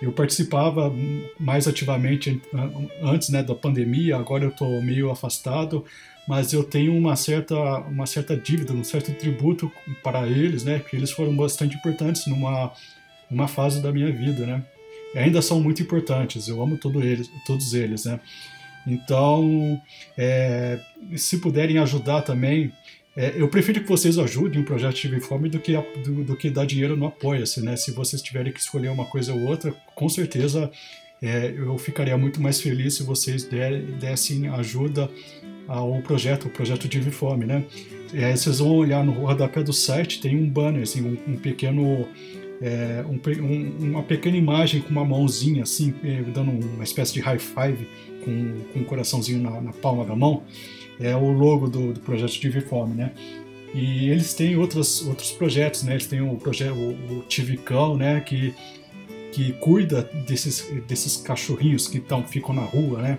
Eu 0.00 0.12
participava 0.12 0.92
mais 1.38 1.68
ativamente 1.68 2.40
antes, 3.02 3.28
né, 3.28 3.42
da 3.42 3.54
pandemia. 3.54 4.16
Agora 4.16 4.44
eu 4.44 4.50
estou 4.50 4.82
meio 4.82 5.10
afastado, 5.10 5.84
mas 6.26 6.52
eu 6.52 6.64
tenho 6.64 6.96
uma 6.96 7.14
certa 7.16 7.56
uma 7.80 8.06
certa 8.06 8.36
dívida, 8.36 8.72
um 8.72 8.84
certo 8.84 9.12
tributo 9.12 9.70
para 10.02 10.26
eles, 10.26 10.64
né, 10.64 10.80
que 10.80 10.96
eles 10.96 11.10
foram 11.10 11.36
bastante 11.36 11.76
importantes 11.76 12.26
numa 12.26 12.72
uma 13.30 13.48
fase 13.48 13.80
da 13.80 13.92
minha 13.92 14.10
vida, 14.12 14.46
né. 14.46 14.62
E 15.14 15.18
ainda 15.18 15.42
são 15.42 15.60
muito 15.60 15.82
importantes. 15.82 16.48
Eu 16.48 16.62
amo 16.62 16.76
todo 16.78 17.02
eles, 17.02 17.30
todos 17.46 17.72
eles, 17.74 18.04
né. 18.04 18.18
Então, 18.86 19.80
é, 20.18 20.80
se 21.16 21.38
puderem 21.38 21.78
ajudar 21.78 22.22
também, 22.22 22.72
é, 23.14 23.34
eu 23.36 23.46
prefiro 23.48 23.80
que 23.80 23.88
vocês 23.88 24.18
ajudem 24.18 24.62
o 24.62 24.64
projeto 24.64 24.94
Tive 24.94 25.20
Fome 25.20 25.48
do 25.48 25.58
que, 25.58 25.74
do, 26.02 26.24
do, 26.24 26.36
que 26.36 26.48
dar 26.48 26.64
dinheiro 26.64 26.96
no 26.96 27.06
Apoia-se, 27.06 27.62
né? 27.62 27.76
Se 27.76 27.90
vocês 27.90 28.22
tiverem 28.22 28.52
que 28.52 28.60
escolher 28.60 28.88
uma 28.88 29.04
coisa 29.04 29.34
ou 29.34 29.44
outra, 29.44 29.74
com 29.94 30.08
certeza 30.08 30.70
é, 31.20 31.52
eu 31.54 31.76
ficaria 31.76 32.16
muito 32.16 32.40
mais 32.40 32.60
feliz 32.60 32.94
se 32.94 33.02
vocês 33.02 33.44
der, 33.44 33.82
dessem 33.82 34.48
ajuda 34.48 35.10
ao 35.68 36.00
projeto, 36.00 36.46
o 36.46 36.50
projeto 36.50 36.88
Tive 36.88 37.10
Fome, 37.10 37.44
né? 37.44 37.64
É, 38.14 38.34
vocês 38.34 38.60
vão 38.60 38.74
olhar 38.76 39.04
no 39.04 39.12
rodapé 39.12 39.62
do 39.62 39.72
site, 39.74 40.20
tem 40.20 40.34
um 40.34 40.48
banner, 40.48 40.82
assim, 40.82 41.02
um, 41.02 41.32
um 41.32 41.36
pequeno... 41.36 42.08
É, 42.62 43.04
um, 43.08 43.88
uma 43.90 44.04
pequena 44.04 44.36
imagem 44.36 44.82
com 44.82 44.90
uma 44.90 45.04
mãozinha, 45.04 45.64
assim, 45.64 45.92
é, 46.04 46.22
dando 46.22 46.52
uma 46.52 46.84
espécie 46.84 47.12
de 47.12 47.18
high 47.20 47.38
five 47.38 47.88
com, 48.24 48.54
com 48.72 48.78
um 48.78 48.84
coraçãozinho 48.84 49.42
na, 49.42 49.60
na 49.60 49.72
palma 49.72 50.04
da 50.04 50.14
mão 50.14 50.44
é 51.00 51.14
o 51.16 51.30
logo 51.32 51.68
do, 51.68 51.92
do 51.92 52.00
projeto 52.00 52.40
TV 52.40 52.60
Fome, 52.60 52.94
né? 52.94 53.12
E 53.74 54.10
eles 54.10 54.34
têm 54.34 54.56
outros, 54.56 55.06
outros 55.06 55.32
projetos, 55.32 55.82
né? 55.82 55.92
Eles 55.92 56.06
têm 56.06 56.20
o 56.20 56.36
projeto, 56.36 56.74
o, 56.74 57.18
o 57.18 57.22
Tivicão, 57.22 57.96
né? 57.96 58.20
Que, 58.20 58.54
que 59.32 59.52
cuida 59.54 60.02
desses, 60.26 60.70
desses 60.86 61.16
cachorrinhos 61.16 61.88
que 61.88 61.98
tão, 61.98 62.22
ficam 62.26 62.54
na 62.54 62.62
rua, 62.62 63.00
né? 63.00 63.18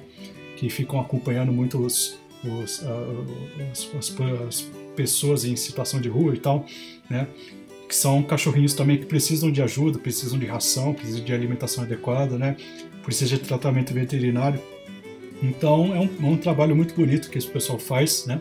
Que 0.55 0.69
ficam 0.69 0.99
acompanhando 0.99 1.51
muito 1.51 1.79
os, 1.79 2.19
os, 2.43 2.81
uh, 2.83 3.25
os 3.71 3.89
as, 3.97 4.19
as, 4.47 4.62
pessoas 4.95 5.43
em 5.43 5.55
situação 5.55 5.99
de 5.99 6.07
rua 6.07 6.36
e 6.36 6.39
tal, 6.39 6.65
né? 7.09 7.27
Que 7.89 7.95
são 7.95 8.21
cachorrinhos 8.21 8.75
também 8.75 8.97
que 8.97 9.07
precisam 9.07 9.51
de 9.51 9.62
ajuda, 9.62 9.97
precisam 9.97 10.38
de 10.38 10.45
ração, 10.45 10.93
precisam 10.93 11.23
de 11.23 11.33
alimentação 11.33 11.83
adequada, 11.83 12.38
né? 12.38 12.55
Precisam 13.03 13.39
de 13.39 13.43
tratamento 13.43 13.91
veterinário. 13.91 14.62
Então 15.43 15.93
é 15.93 15.99
um, 15.99 16.10
é 16.27 16.29
um, 16.32 16.38
trabalho 16.38 16.73
muito 16.73 16.95
bonito 16.95 17.29
que 17.29 17.38
esse 17.38 17.47
pessoal 17.47 17.77
faz, 17.77 18.25
né? 18.25 18.39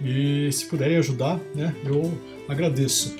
E 0.00 0.50
se 0.52 0.66
puderem 0.66 0.96
ajudar, 0.96 1.40
né, 1.54 1.74
eu 1.84 2.12
agradeço. 2.48 3.16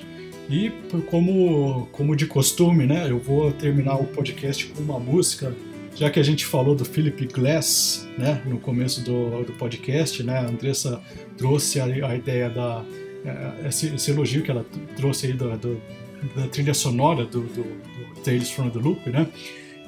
E 0.49 0.71
como, 1.09 1.87
como 1.91 2.15
de 2.15 2.25
costume, 2.25 2.85
né, 2.85 3.09
eu 3.09 3.19
vou 3.19 3.51
terminar 3.51 3.95
o 3.95 4.05
podcast 4.05 4.65
com 4.67 4.81
uma 4.81 4.99
música, 4.99 5.55
já 5.95 6.09
que 6.09 6.19
a 6.19 6.23
gente 6.23 6.45
falou 6.45 6.75
do 6.75 6.83
Philip 6.83 7.25
Glass, 7.27 8.07
né, 8.17 8.41
no 8.45 8.57
começo 8.57 9.01
do, 9.01 9.43
do 9.43 9.53
podcast, 9.53 10.21
né, 10.23 10.39
a 10.39 10.45
Andressa 10.45 11.01
trouxe 11.37 11.79
a, 11.79 11.85
a 11.85 12.15
ideia 12.15 12.49
da 12.49 12.83
é, 13.25 13.67
esse, 13.69 13.95
esse, 13.95 14.11
elogio 14.11 14.43
que 14.43 14.51
ela 14.51 14.65
trouxe 14.97 15.27
aí 15.27 15.33
da, 15.33 15.55
da 15.55 16.47
trilha 16.51 16.73
sonora 16.73 17.25
do, 17.25 17.41
do, 17.41 17.63
do 17.63 18.21
Tales 18.21 18.51
from 18.51 18.69
the 18.69 18.79
Loop, 18.79 19.09
né? 19.09 19.27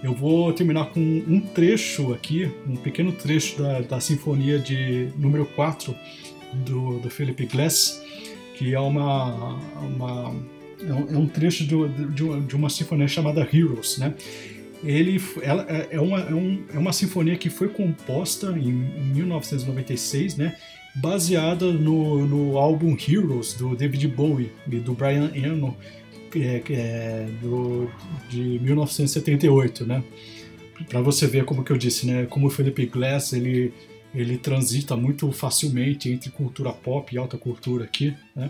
Eu 0.06 0.14
vou 0.14 0.54
terminar 0.54 0.92
com 0.92 1.00
um 1.00 1.42
trecho 1.42 2.14
aqui, 2.14 2.48
um 2.68 2.76
pequeno 2.76 3.12
trecho 3.12 3.60
da, 3.60 3.82
da 3.82 4.00
Sinfonia 4.00 4.60
de 4.60 5.10
número 5.18 5.48
4 5.48 5.96
do, 6.54 7.00
do 7.00 7.10
Philip 7.10 7.44
Glass, 7.48 8.04
que 8.54 8.76
é 8.76 8.80
uma, 8.80 9.56
uma 9.82 10.36
é, 10.80 10.94
um, 10.94 11.16
é 11.16 11.18
um 11.18 11.26
trecho 11.26 11.66
de, 11.66 11.88
de, 12.14 12.42
de 12.42 12.56
uma 12.56 12.70
sinfonia 12.70 13.08
chamada 13.08 13.42
Heroes, 13.52 13.98
né? 13.98 14.14
Ele, 14.84 15.20
ela, 15.42 15.66
é, 15.68 15.88
é, 15.96 16.00
uma, 16.00 16.20
é, 16.20 16.34
um, 16.36 16.64
é 16.72 16.78
uma 16.78 16.94
sinfonia 16.94 17.36
que 17.36 17.50
foi 17.50 17.70
composta 17.70 18.52
em, 18.52 18.70
em 18.70 19.12
1996, 19.12 20.38
né? 20.38 20.56
Baseada 20.94 21.74
no, 21.74 22.28
no 22.28 22.60
álbum 22.60 22.96
Heroes 22.96 23.56
do 23.56 23.76
David 23.76 24.08
Bowie 24.10 24.52
e 24.72 24.76
do 24.76 24.94
Brian 24.94 25.32
Eno, 25.34 25.76
é, 26.42 26.64
é, 26.70 27.28
do, 27.42 27.90
de 28.30 28.60
1978, 28.60 29.86
né? 29.86 30.04
Para 30.90 31.02
você 31.02 31.26
ver 31.28 31.46
como 31.46 31.64
que 31.64 31.72
eu 31.72 31.78
disse, 31.78 32.06
né? 32.06 32.26
Como 32.26 32.48
o 32.48 32.50
Philip 32.50 32.86
Glass 32.88 33.34
ele 33.34 33.74
ele 34.14 34.38
transita 34.38 34.96
muito 34.96 35.30
facilmente 35.34 36.10
entre 36.10 36.30
cultura 36.30 36.72
pop 36.72 37.14
e 37.14 37.18
alta 37.18 37.38
cultura 37.38 37.84
aqui, 37.84 38.14
né? 38.34 38.50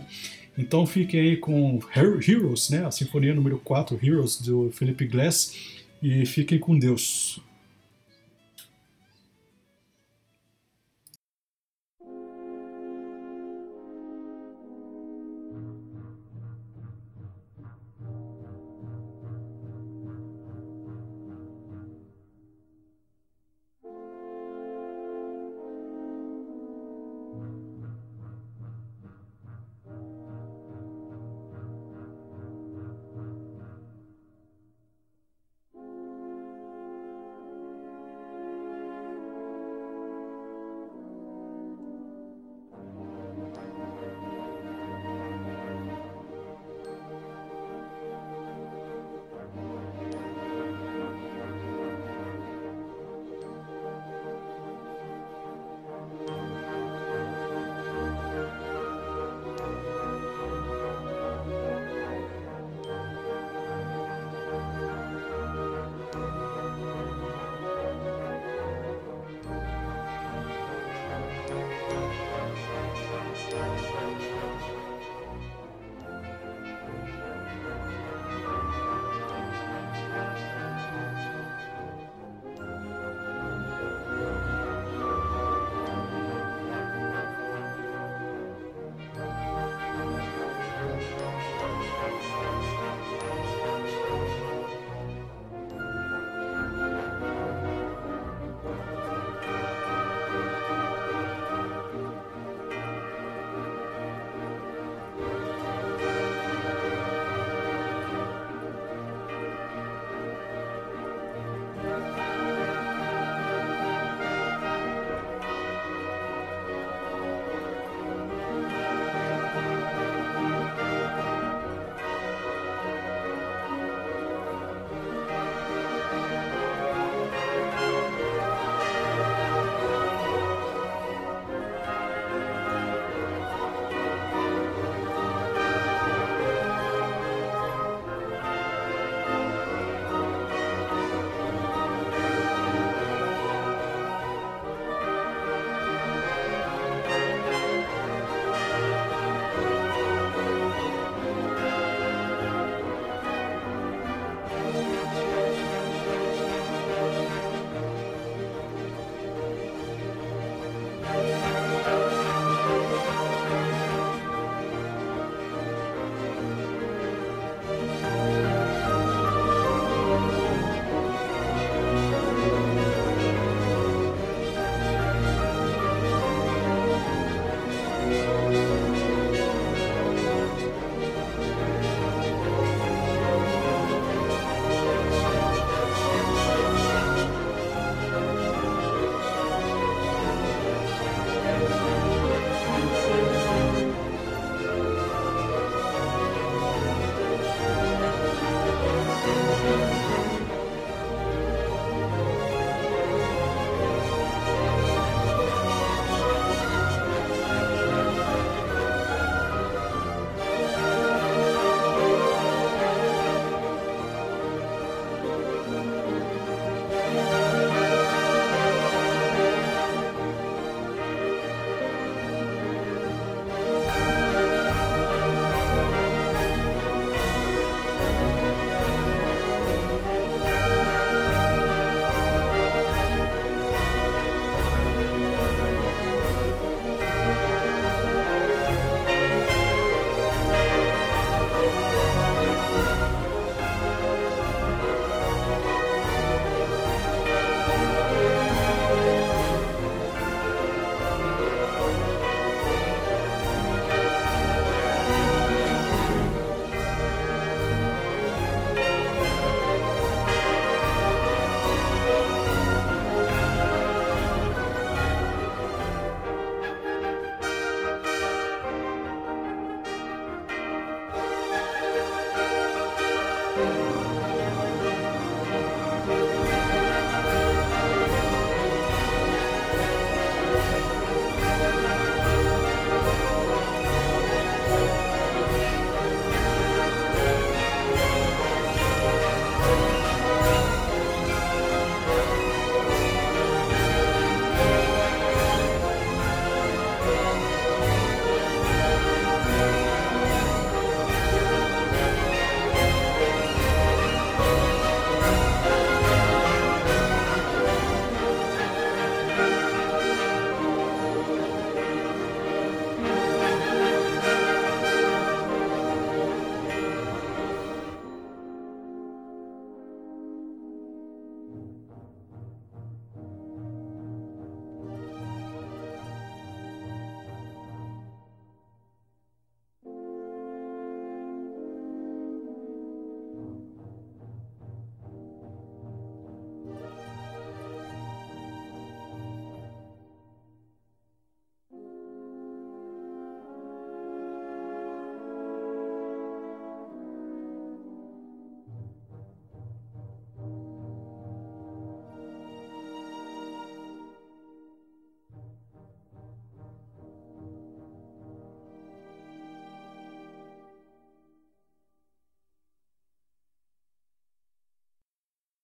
Então 0.58 0.86
fiquem 0.86 1.20
aí 1.20 1.38
com 1.38 1.80
Heroes, 1.96 2.70
né? 2.70 2.86
A 2.86 2.92
sinfonia 2.92 3.34
número 3.34 3.58
4, 3.60 4.00
Heroes 4.02 4.40
do 4.40 4.70
Philip 4.72 5.06
Glass 5.08 5.54
e 6.02 6.26
fiquem 6.26 6.60
com 6.60 6.78
Deus. 6.78 7.42